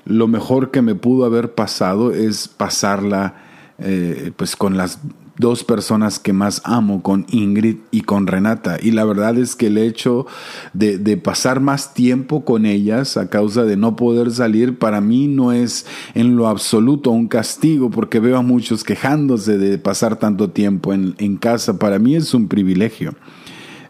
lo 0.05 0.29
mejor 0.29 0.71
que 0.71 0.83
me 0.83 0.95
pudo 0.95 1.25
haber 1.25 1.55
pasado 1.55 2.13
es 2.13 2.49
pasarla 2.49 3.35
eh, 3.79 4.33
pues 4.37 4.57
con 4.57 4.77
las 4.77 5.01
dos 5.39 5.63
personas 5.63 6.19
que 6.19 6.33
más 6.33 6.61
amo, 6.65 7.03
con 7.03 7.27
Ingrid 7.31 7.77
y 7.91 8.01
con 8.01 8.27
Renata. 8.27 8.79
Y 8.83 8.91
la 8.91 9.05
verdad 9.05 9.39
es 9.39 9.55
que 9.55 9.69
el 9.69 9.79
hecho 9.79 10.27
de, 10.73 11.17
pasar 11.17 11.61
más 11.61 11.95
tiempo 11.95 12.45
con 12.45 12.67
ellas 12.67 13.17
a 13.17 13.31
causa 13.31 13.65
de 13.65 13.77
no 13.77 13.97
poder 13.97 14.33
salir, 14.33 14.79
para 14.79 15.01
mí 15.01 15.29
no 15.29 15.53
es 15.53 15.87
en 16.15 16.37
lo 16.37 16.49
absoluto 16.49 17.11
un 17.11 17.29
castigo, 17.29 17.91
porque 17.91 18.19
veo 18.19 18.37
a 18.37 18.43
muchos 18.43 18.83
quejándose 18.83 19.59
de 19.59 19.79
pasar 19.79 20.17
tanto 20.17 20.51
tiempo 20.51 20.93
en, 20.93 21.15
en 21.19 21.37
casa. 21.37 21.79
Para 21.79 21.99
mí 21.99 22.17
es 22.17 22.35
un 22.35 22.49
privilegio. 22.49 23.15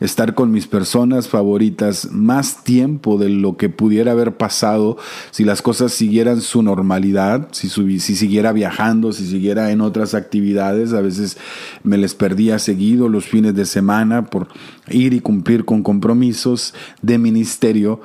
Estar 0.01 0.35
con 0.35 0.51
mis 0.51 0.67
personas 0.67 1.29
favoritas 1.29 2.09
más 2.13 2.65
tiempo 2.65 3.19
de 3.19 3.29
lo 3.29 3.57
que 3.57 3.69
pudiera 3.69 4.13
haber 4.13 4.37
pasado 4.37 4.97
si 5.31 5.45
las 5.45 5.63
cosas 5.63 5.93
siguieran 5.93 6.41
su 6.41 6.63
normalidad, 6.63 7.49
si, 7.53 7.69
si 7.69 8.17
siguiera 8.17 8.53
viajando, 8.53 9.13
si 9.13 9.27
siguiera 9.27 9.71
en 9.71 9.81
otras 9.81 10.15
actividades. 10.15 10.93
A 10.93 11.01
veces 11.01 11.37
me 11.83 11.99
les 11.99 12.15
perdía 12.15 12.59
seguido 12.59 13.09
los 13.09 13.27
fines 13.27 13.55
de 13.55 13.65
semana 13.65 14.27
por 14.27 14.49
ir 14.89 15.15
y 15.15 15.21
cumplir 15.21 15.65
con 15.65 15.83
compromisos 15.83 16.75
de 17.03 17.19
ministerio. 17.19 18.01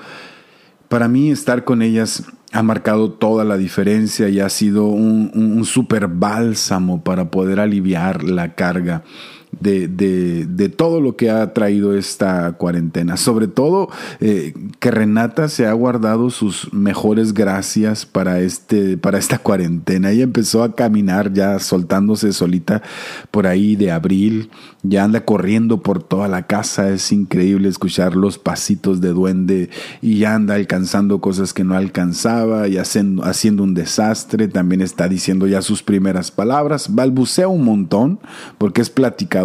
Para 0.89 1.07
mí 1.07 1.31
estar 1.31 1.63
con 1.63 1.81
ellas 1.81 2.23
ha 2.51 2.61
marcado 2.61 3.11
toda 3.11 3.43
la 3.43 3.57
diferencia 3.57 4.29
y 4.29 4.39
ha 4.39 4.49
sido 4.49 4.85
un, 4.85 5.31
un, 5.33 5.65
super 5.65 6.07
bálsamo 6.07 7.03
para 7.03 7.31
poder 7.31 7.59
aliviar 7.59 8.23
la 8.23 8.53
carga 8.53 9.03
de, 9.59 9.87
de, 9.87 10.69
todo 10.69 11.01
lo 11.01 11.15
que 11.15 11.29
ha 11.29 11.53
traído 11.53 11.95
esta 11.95 12.53
cuarentena. 12.53 13.17
Sobre 13.17 13.47
todo 13.47 13.89
eh, 14.19 14.53
que 14.79 14.91
Renata 14.91 15.47
se 15.47 15.67
ha 15.67 15.73
guardado 15.73 16.29
sus 16.29 16.73
mejores 16.73 17.33
gracias 17.33 18.05
para, 18.05 18.39
este, 18.39 18.97
para 18.97 19.17
esta 19.17 19.37
cuarentena. 19.37 20.11
Ella 20.11 20.23
empezó 20.23 20.63
a 20.63 20.73
caminar 20.75 21.33
ya 21.33 21.59
soltándose 21.59 22.33
solita 22.33 22.81
por 23.31 23.47
ahí 23.47 23.75
de 23.75 23.91
abril, 23.91 24.49
ya 24.83 25.03
anda 25.03 25.25
corriendo 25.25 25.81
por 25.81 26.01
toda 26.01 26.27
la 26.27 26.47
casa. 26.47 26.89
Es 26.89 27.11
increíble 27.11 27.69
escuchar 27.69 28.15
los 28.15 28.37
pasitos 28.37 29.01
de 29.01 29.09
duende 29.09 29.69
y 30.01 30.19
ya 30.19 30.35
anda 30.35 30.55
alcanzando 30.55 31.21
cosas 31.21 31.53
que 31.53 31.63
no 31.63 31.75
alcanzaba 31.75 32.67
y 32.67 32.77
haciendo, 32.77 33.23
haciendo 33.23 33.63
un 33.63 33.73
desastre. 33.73 34.47
También 34.47 34.81
está 34.81 35.07
diciendo 35.07 35.47
ya 35.47 35.61
sus 35.61 35.83
primeras 35.83 36.31
palabras. 36.31 36.93
Balbucea 36.93 37.47
un 37.47 37.63
montón 37.63 38.19
porque 38.57 38.81
es 38.81 38.89
platicado 38.89 39.42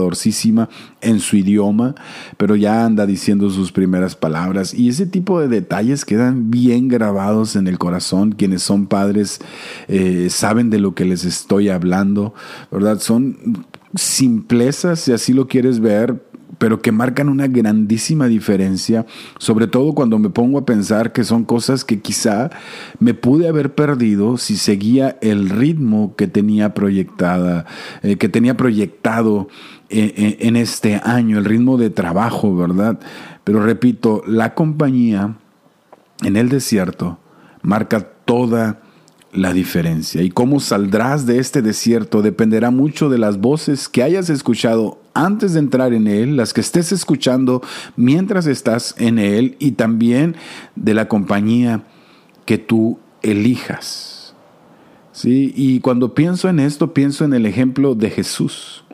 en 1.00 1.20
su 1.20 1.37
idioma, 1.37 1.94
pero 2.37 2.56
ya 2.56 2.84
anda 2.84 3.06
diciendo 3.06 3.50
sus 3.50 3.72
primeras 3.72 4.16
palabras. 4.16 4.74
Y 4.74 4.88
ese 4.88 5.06
tipo 5.06 5.40
de 5.40 5.48
detalles 5.48 6.04
quedan 6.04 6.50
bien 6.50 6.88
grabados 6.88 7.56
en 7.56 7.66
el 7.66 7.78
corazón. 7.78 8.32
Quienes 8.32 8.62
son 8.62 8.87
padres 8.87 9.40
eh, 9.88 10.28
saben 10.30 10.70
de 10.70 10.78
lo 10.78 10.94
que 10.94 11.04
les 11.04 11.24
estoy 11.24 11.68
hablando, 11.68 12.34
¿verdad? 12.70 13.00
Son 13.00 13.64
simplezas, 13.94 15.00
si 15.00 15.12
así 15.12 15.32
lo 15.32 15.48
quieres 15.48 15.80
ver, 15.80 16.22
pero 16.58 16.82
que 16.82 16.92
marcan 16.92 17.28
una 17.28 17.46
grandísima 17.46 18.26
diferencia, 18.26 19.06
sobre 19.38 19.66
todo 19.66 19.94
cuando 19.94 20.18
me 20.18 20.28
pongo 20.28 20.58
a 20.58 20.66
pensar 20.66 21.12
que 21.12 21.24
son 21.24 21.44
cosas 21.44 21.84
que 21.84 22.00
quizá 22.00 22.50
me 22.98 23.14
pude 23.14 23.48
haber 23.48 23.74
perdido 23.74 24.37
si 24.37 24.56
seguía 24.56 25.16
el 25.20 25.48
ritmo 25.48 26.14
que 26.16 26.26
tenía 26.26 26.74
proyectada, 26.74 27.64
eh, 28.02 28.16
que 28.16 28.28
tenía 28.28 28.56
proyectado 28.56 29.48
en 29.90 30.57
este 30.57 31.01
año, 31.03 31.38
el 31.38 31.44
ritmo 31.44 31.79
de 31.79 31.90
trabajo, 31.90 32.55
¿verdad? 32.55 32.98
Pero 33.44 33.62
repito, 33.62 34.22
la 34.27 34.55
compañía 34.55 35.37
en 36.22 36.37
el 36.37 36.48
desierto 36.48 37.18
marca 37.62 38.01
toda 38.01 38.81
la 39.33 39.53
diferencia. 39.53 40.22
Y 40.22 40.31
cómo 40.31 40.61
saldrás 40.61 41.27
de 41.27 41.38
este 41.38 41.62
desierto 41.62 42.22
dependerá 42.22 42.70
mucho 42.70 43.09
de 43.09 43.18
las 43.18 43.38
voces 43.38 43.88
que 43.88 44.03
hayas 44.03 44.31
escuchado 44.31 45.01
antes 45.14 45.55
de 45.55 45.61
entrar 45.61 45.92
en 45.92 46.07
él, 46.07 46.37
las 46.37 46.53
que 46.53 46.61
estés 46.61 46.92
escuchando 46.92 47.62
mientras 47.96 48.46
estás 48.46 48.94
en 48.98 49.18
él 49.18 49.57
y 49.59 49.72
también 49.72 50.37
de 50.77 50.94
la 50.94 51.09
compañía 51.09 51.85
que 52.44 52.59
tú 52.59 52.98
elijas. 53.22 54.35
¿Sí? 55.12 55.53
Y 55.57 55.81
cuando 55.81 56.14
pienso 56.14 56.48
en 56.48 56.61
esto, 56.61 56.94
pienso 56.94 57.24
en 57.24 57.35
el 57.35 57.44
ejemplo 57.44 57.94
de 57.94 58.11
Jesús 58.11 58.85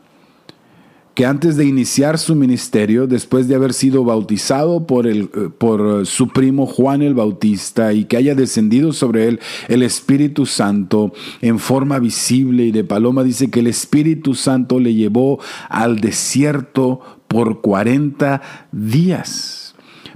que 1.15 1.25
antes 1.25 1.55
de 1.55 1.65
iniciar 1.65 2.19
su 2.19 2.35
ministerio, 2.35 3.07
después 3.07 3.47
de 3.47 3.55
haber 3.55 3.73
sido 3.73 4.03
bautizado 4.03 4.85
por, 4.85 5.07
el, 5.07 5.29
eh, 5.33 5.49
por 5.57 6.05
su 6.05 6.27
primo 6.27 6.65
Juan 6.65 7.01
el 7.01 7.13
Bautista 7.13 7.93
y 7.93 8.03
que 8.03 8.17
haya 8.17 8.35
descendido 8.35 8.91
sobre 8.91 9.29
él 9.29 9.39
el 9.69 9.81
Espíritu 9.81 10.45
Santo 10.45 11.13
en 11.41 11.57
forma 11.57 11.99
visible 11.99 12.65
y 12.65 12.71
de 12.71 12.83
paloma, 12.83 13.23
dice 13.23 13.49
que 13.49 13.61
el 13.61 13.67
Espíritu 13.67 14.35
Santo 14.35 14.79
le 14.79 14.93
llevó 14.93 15.39
al 15.69 16.01
desierto 16.01 16.99
por 17.29 17.61
40 17.61 18.41
días. 18.73 19.64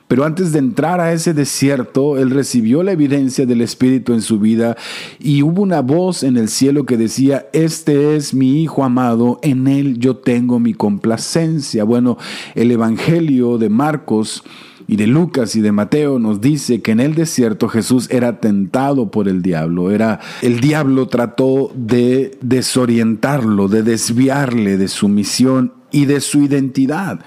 Pero 0.10 0.26
antes 0.26 0.52
de 0.52 0.58
entrar 0.58 1.00
a 1.00 1.14
ese 1.14 1.36
desierto, 1.36 2.18
él 2.18 2.32
recibió 2.32 2.82
la 2.82 2.94
evidencia 2.94 3.46
del 3.46 3.62
Espíritu 3.62 4.12
en 4.12 4.24
su 4.24 4.40
vida 4.40 4.76
y 5.20 5.44
hubo 5.44 5.62
una 5.62 5.82
voz 5.82 6.24
en 6.24 6.36
el 6.36 6.50
cielo 6.50 6.88
que 6.88 6.98
decía, 6.98 7.46
este 7.54 8.16
es 8.16 8.34
mi 8.34 8.64
Hijo 8.64 8.84
amado, 8.84 9.40
en 9.44 9.68
él 9.68 10.00
yo 10.00 10.18
tengo 10.18 10.60
mi 10.60 10.74
complacencia. 10.74 11.84
Bueno, 11.84 12.18
el 12.56 12.72
Evangelio 12.72 13.60
de 13.60 13.70
Marcos 13.70 14.44
y 14.88 14.96
de 14.96 15.06
Lucas 15.06 15.56
y 15.56 15.62
de 15.62 15.72
Mateo 15.72 16.18
nos 16.18 16.42
dice 16.42 16.82
que 16.82 16.90
en 16.90 17.02
el 17.02 17.14
desierto 17.14 17.70
Jesús 17.70 18.08
era 18.10 18.40
tentado 18.40 19.12
por 19.12 19.28
el 19.28 19.44
diablo. 19.44 19.92
Era 19.92 20.20
el 20.42 20.60
diablo 20.60 21.08
trató 21.08 21.72
de 21.76 22.36
desorientarlo, 22.42 23.68
de 23.68 23.84
desviarle 23.84 24.78
de 24.78 24.88
su 24.88 25.08
misión 25.08 25.74
y 25.92 26.06
de 26.06 26.20
su 26.20 26.42
identidad 26.42 27.20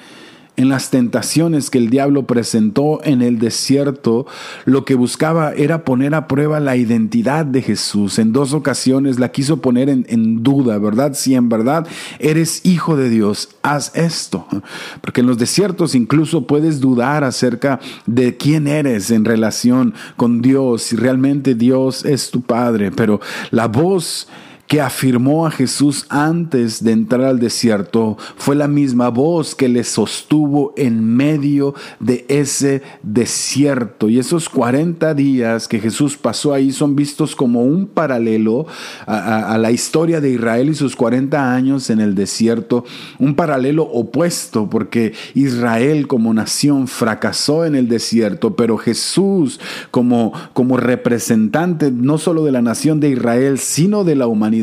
en 0.57 0.69
las 0.69 0.91
tentaciones 0.91 1.71
que 1.71 1.79
el 1.79 1.89
diablo 1.89 2.27
presentó 2.27 3.01
en 3.05 3.23
el 3.23 3.39
desierto, 3.39 4.27
lo 4.65 4.85
que 4.85 4.95
buscaba 4.95 5.53
era 5.53 5.85
poner 5.85 6.15
a 6.15 6.29
prueba 6.29 6.61
la 6.61 6.77
identidad 6.77 7.47
de 7.47 7.63
Jesús. 7.63 8.19
En 8.19 8.33
dos 8.33 8.53
ocasiones 8.53 9.19
la 9.19 9.31
quiso 9.31 9.59
poner 9.59 9.89
en, 9.89 10.43
duda, 10.43 10.79
¿verdad? 10.79 11.15
Si 11.15 11.35
en 11.35 11.49
verdad 11.49 11.87
eres 12.19 12.67
hijo 12.67 12.97
de 12.97 13.09
Dios, 13.09 13.49
haz 13.63 13.93
esto. 13.95 14.47
Porque 15.01 15.23
en 15.23 15.27
los 15.27 15.39
desiertos 15.39 15.95
incluso 15.95 16.47
puedes 16.47 16.81
dudar 16.81 17.25
acerca 17.25 17.81
de 18.07 18.37
quién 18.37 18.67
eres 18.67 19.11
en 19.11 19.25
relación 19.25 19.95
con 20.17 20.43
Dios, 20.43 20.83
si 20.83 20.97
realmente 20.97 21.55
Dios 21.55 22.05
es 22.05 22.31
tu 22.31 22.43
Padre. 22.43 22.91
Pero 22.91 23.21
la 23.51 23.69
voz 23.69 24.29
que 24.73 24.81
afirmó 24.81 25.47
a 25.47 25.51
Jesús 25.51 26.07
antes 26.09 26.83
de 26.83 26.93
entrar 26.93 27.25
al 27.25 27.39
desierto 27.39 28.17
fue 28.37 28.57
la 28.57 28.69
misma 28.69 29.11
voz 29.11 29.55
que 29.55 29.69
le 29.69 29.85
sostuvo 29.85 30.73
en 30.79 31.15
medio 31.15 31.75
de 32.01 32.25
ese 32.29 32.81
desierto. 33.03 34.09
Y 34.09 34.19
esos 34.19 34.49
40 34.49 35.13
días 35.13 35.69
que 35.69 35.79
Jesús 35.79 36.17
pasó 36.17 36.55
ahí 36.55 36.73
son 36.73 36.97
vistos 36.97 37.37
como 37.37 37.63
un 37.63 37.87
paralelo 37.87 38.65
a, 39.07 39.59
la 39.59 39.73
historia 39.73 40.23
de 40.23 40.31
Israel 40.31 40.71
y 40.71 40.75
sus 40.75 40.97
40 40.97 41.53
años 41.53 41.91
en 41.91 42.01
el 42.01 42.15
desierto, 42.15 42.87
un 43.19 43.35
paralelo 43.35 43.83
opuesto 43.83 44.71
porque 44.71 45.13
Israel 45.35 46.07
como 46.07 46.33
nación 46.33 46.89
fracasó 46.89 47.67
en 47.67 47.75
el 47.75 47.89
desierto, 47.89 48.57
pero 48.57 48.79
Jesús 48.79 49.61
como, 49.91 50.33
como 50.55 50.79
representante 50.79 51.91
no 51.91 52.17
solo 52.17 52.43
de 52.43 52.53
la 52.53 52.63
nación 52.63 53.01
de 53.01 53.11
Israel, 53.11 53.59
sino 53.59 54.05
de 54.05 54.17
la 54.17 54.27
humanidad, 54.27 54.62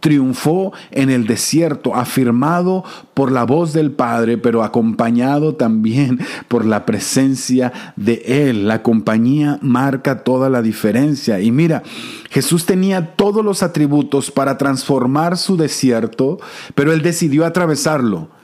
triunfó 0.00 0.72
en 0.90 1.10
el 1.10 1.26
desierto, 1.26 1.94
afirmado 1.94 2.84
por 3.14 3.32
la 3.32 3.44
voz 3.44 3.72
del 3.72 3.90
Padre, 3.90 4.38
pero 4.38 4.62
acompañado 4.62 5.54
también 5.54 6.20
por 6.48 6.64
la 6.64 6.86
presencia 6.86 7.72
de 7.96 8.22
Él. 8.26 8.68
La 8.68 8.82
compañía 8.82 9.58
marca 9.62 10.22
toda 10.22 10.50
la 10.50 10.62
diferencia. 10.62 11.40
Y 11.40 11.50
mira, 11.50 11.82
Jesús 12.30 12.66
tenía 12.66 13.16
todos 13.16 13.44
los 13.44 13.62
atributos 13.62 14.30
para 14.30 14.58
transformar 14.58 15.36
su 15.36 15.56
desierto, 15.56 16.38
pero 16.74 16.92
Él 16.92 17.02
decidió 17.02 17.44
atravesarlo 17.46 18.35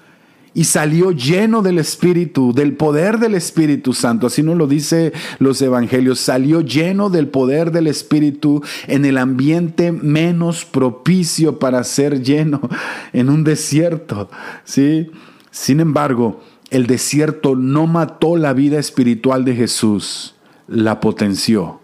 y 0.55 0.65
salió 0.65 1.13
lleno 1.13 1.63
del 1.63 1.79
Espíritu, 1.79 2.53
del 2.53 2.77
poder 2.77 3.19
del 3.19 3.35
Espíritu 3.35 3.95
Santo. 3.95 4.27
Así 4.27 4.43
nos 4.43 4.57
lo 4.57 4.67
dice 4.67 5.13
los 5.39 5.63
evangelios. 5.63 6.21
Salió 6.21 6.61
lleno 6.61 7.09
del 7.09 7.29
poder 7.29 7.73
del 7.73 7.87
Espíritu 7.87 8.63
en 8.87 9.05
el 9.05 9.17
ambiente 9.17 9.93
menos 9.93 10.65
propicio 10.65 11.59
para 11.59 11.83
ser 11.85 12.23
lleno 12.23 12.61
en 13.13 13.31
un 13.31 13.45
desierto. 13.45 14.29
¿sí? 14.65 15.11
Sin 15.51 15.81
embargo, 15.81 16.43
el 16.71 16.87
desierto 16.87 17.57
no 17.57 17.87
mató 17.87 18.37
la 18.37 18.53
vida 18.53 18.79
espiritual 18.79 19.45
de 19.45 19.55
Jesús, 19.55 20.35
la 20.69 21.01
potenció. 21.01 21.81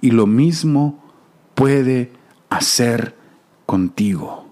Y 0.00 0.10
lo 0.10 0.26
mismo 0.26 1.04
puede 1.54 2.12
hacer 2.48 3.16
contigo. 3.66 4.46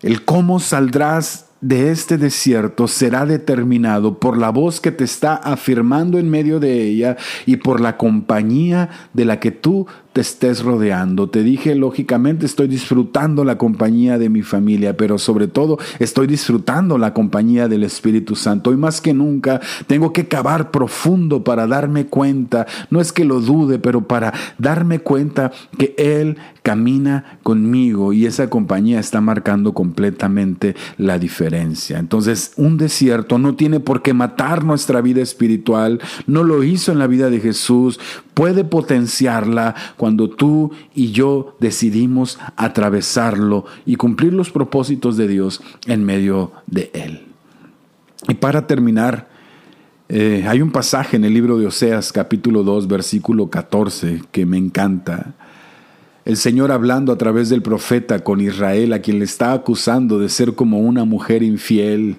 El 0.00 0.24
cómo 0.24 0.60
saldrás 0.60 1.46
de 1.64 1.90
este 1.90 2.18
desierto 2.18 2.86
será 2.86 3.24
determinado 3.24 4.18
por 4.18 4.36
la 4.36 4.50
voz 4.50 4.82
que 4.82 4.92
te 4.92 5.04
está 5.04 5.34
afirmando 5.34 6.18
en 6.18 6.28
medio 6.28 6.60
de 6.60 6.82
ella 6.82 7.16
y 7.46 7.56
por 7.56 7.80
la 7.80 7.96
compañía 7.96 8.90
de 9.14 9.24
la 9.24 9.40
que 9.40 9.50
tú 9.50 9.86
te 10.14 10.20
estés 10.20 10.62
rodeando. 10.62 11.28
Te 11.28 11.42
dije, 11.42 11.74
lógicamente, 11.74 12.46
estoy 12.46 12.68
disfrutando 12.68 13.44
la 13.44 13.58
compañía 13.58 14.16
de 14.16 14.30
mi 14.30 14.42
familia, 14.42 14.96
pero 14.96 15.18
sobre 15.18 15.48
todo 15.48 15.76
estoy 15.98 16.28
disfrutando 16.28 16.98
la 16.98 17.12
compañía 17.12 17.66
del 17.66 17.82
Espíritu 17.82 18.36
Santo. 18.36 18.72
Y 18.72 18.76
más 18.76 19.00
que 19.00 19.12
nunca, 19.12 19.60
tengo 19.88 20.12
que 20.12 20.28
cavar 20.28 20.70
profundo 20.70 21.42
para 21.42 21.66
darme 21.66 22.06
cuenta, 22.06 22.64
no 22.90 23.00
es 23.00 23.12
que 23.12 23.24
lo 23.24 23.40
dude, 23.40 23.80
pero 23.80 24.06
para 24.06 24.32
darme 24.56 25.00
cuenta 25.00 25.50
que 25.76 25.96
Él 25.98 26.36
camina 26.62 27.38
conmigo 27.42 28.12
y 28.12 28.24
esa 28.24 28.48
compañía 28.48 29.00
está 29.00 29.20
marcando 29.20 29.74
completamente 29.74 30.76
la 30.96 31.18
diferencia. 31.18 31.98
Entonces, 31.98 32.52
un 32.56 32.78
desierto 32.78 33.38
no 33.38 33.56
tiene 33.56 33.80
por 33.80 34.00
qué 34.00 34.14
matar 34.14 34.64
nuestra 34.64 35.00
vida 35.00 35.22
espiritual, 35.22 36.00
no 36.26 36.44
lo 36.44 36.62
hizo 36.62 36.92
en 36.92 37.00
la 37.00 37.08
vida 37.08 37.28
de 37.30 37.40
Jesús, 37.40 37.98
puede 38.34 38.64
potenciarla 38.64 39.74
cuando 39.96 40.28
tú 40.28 40.72
y 40.94 41.12
yo 41.12 41.56
decidimos 41.60 42.38
atravesarlo 42.56 43.64
y 43.86 43.96
cumplir 43.96 44.32
los 44.32 44.50
propósitos 44.50 45.16
de 45.16 45.28
Dios 45.28 45.62
en 45.86 46.04
medio 46.04 46.52
de 46.66 46.90
él. 46.92 47.22
Y 48.28 48.34
para 48.34 48.66
terminar, 48.66 49.28
eh, 50.08 50.44
hay 50.46 50.60
un 50.60 50.70
pasaje 50.70 51.16
en 51.16 51.24
el 51.24 51.32
libro 51.32 51.58
de 51.58 51.66
Oseas 51.66 52.12
capítulo 52.12 52.62
2 52.62 52.88
versículo 52.88 53.48
14 53.48 54.22
que 54.32 54.44
me 54.44 54.58
encanta. 54.58 55.34
El 56.24 56.36
Señor 56.38 56.72
hablando 56.72 57.12
a 57.12 57.18
través 57.18 57.50
del 57.50 57.62
profeta 57.62 58.20
con 58.20 58.40
Israel, 58.40 58.94
a 58.94 59.00
quien 59.00 59.18
le 59.18 59.26
está 59.26 59.52
acusando 59.52 60.18
de 60.18 60.30
ser 60.30 60.54
como 60.54 60.80
una 60.80 61.04
mujer 61.04 61.42
infiel. 61.42 62.16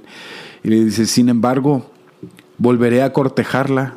Y 0.63 0.69
le 0.69 0.85
dice, 0.85 1.07
sin 1.07 1.27
embargo, 1.27 1.89
volveré 2.59 3.01
a 3.01 3.13
cortejarla 3.13 3.95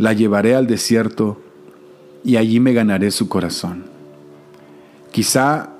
la 0.00 0.14
llevaré 0.14 0.54
al 0.54 0.66
desierto 0.66 1.38
y 2.24 2.36
allí 2.36 2.58
me 2.58 2.72
ganaré 2.72 3.10
su 3.10 3.28
corazón. 3.28 3.84
Quizá 5.12 5.74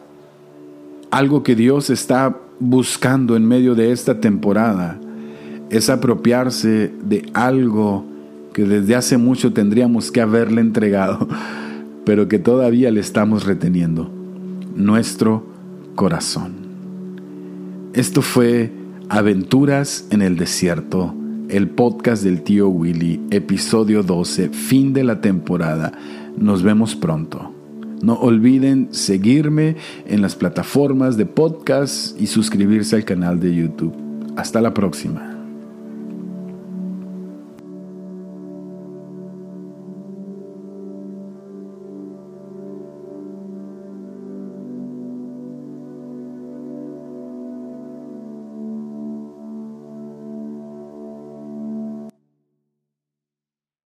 algo 1.10 1.42
que 1.42 1.56
Dios 1.56 1.88
está 1.88 2.36
buscando 2.58 3.34
en 3.34 3.46
medio 3.46 3.74
de 3.74 3.92
esta 3.92 4.20
temporada 4.20 5.00
es 5.70 5.88
apropiarse 5.88 6.92
de 7.02 7.30
algo 7.32 8.04
que 8.52 8.66
desde 8.66 8.94
hace 8.94 9.16
mucho 9.16 9.54
tendríamos 9.54 10.12
que 10.12 10.20
haberle 10.20 10.60
entregado, 10.60 11.26
pero 12.04 12.28
que 12.28 12.38
todavía 12.38 12.90
le 12.90 13.00
estamos 13.00 13.46
reteniendo, 13.46 14.10
nuestro 14.76 15.46
corazón. 15.94 16.56
Esto 17.94 18.20
fue 18.20 18.70
Aventuras 19.08 20.06
en 20.10 20.20
el 20.20 20.36
Desierto 20.36 21.14
el 21.50 21.68
podcast 21.68 22.22
del 22.22 22.42
tío 22.42 22.68
Willy, 22.68 23.20
episodio 23.30 24.02
12, 24.02 24.50
fin 24.50 24.92
de 24.92 25.02
la 25.02 25.20
temporada. 25.20 25.92
Nos 26.36 26.62
vemos 26.62 26.94
pronto. 26.94 27.52
No 28.02 28.14
olviden 28.14 28.88
seguirme 28.92 29.76
en 30.06 30.22
las 30.22 30.36
plataformas 30.36 31.16
de 31.16 31.26
podcast 31.26 32.18
y 32.20 32.28
suscribirse 32.28 32.96
al 32.96 33.04
canal 33.04 33.40
de 33.40 33.54
YouTube. 33.54 33.94
Hasta 34.36 34.60
la 34.60 34.72
próxima. 34.72 35.29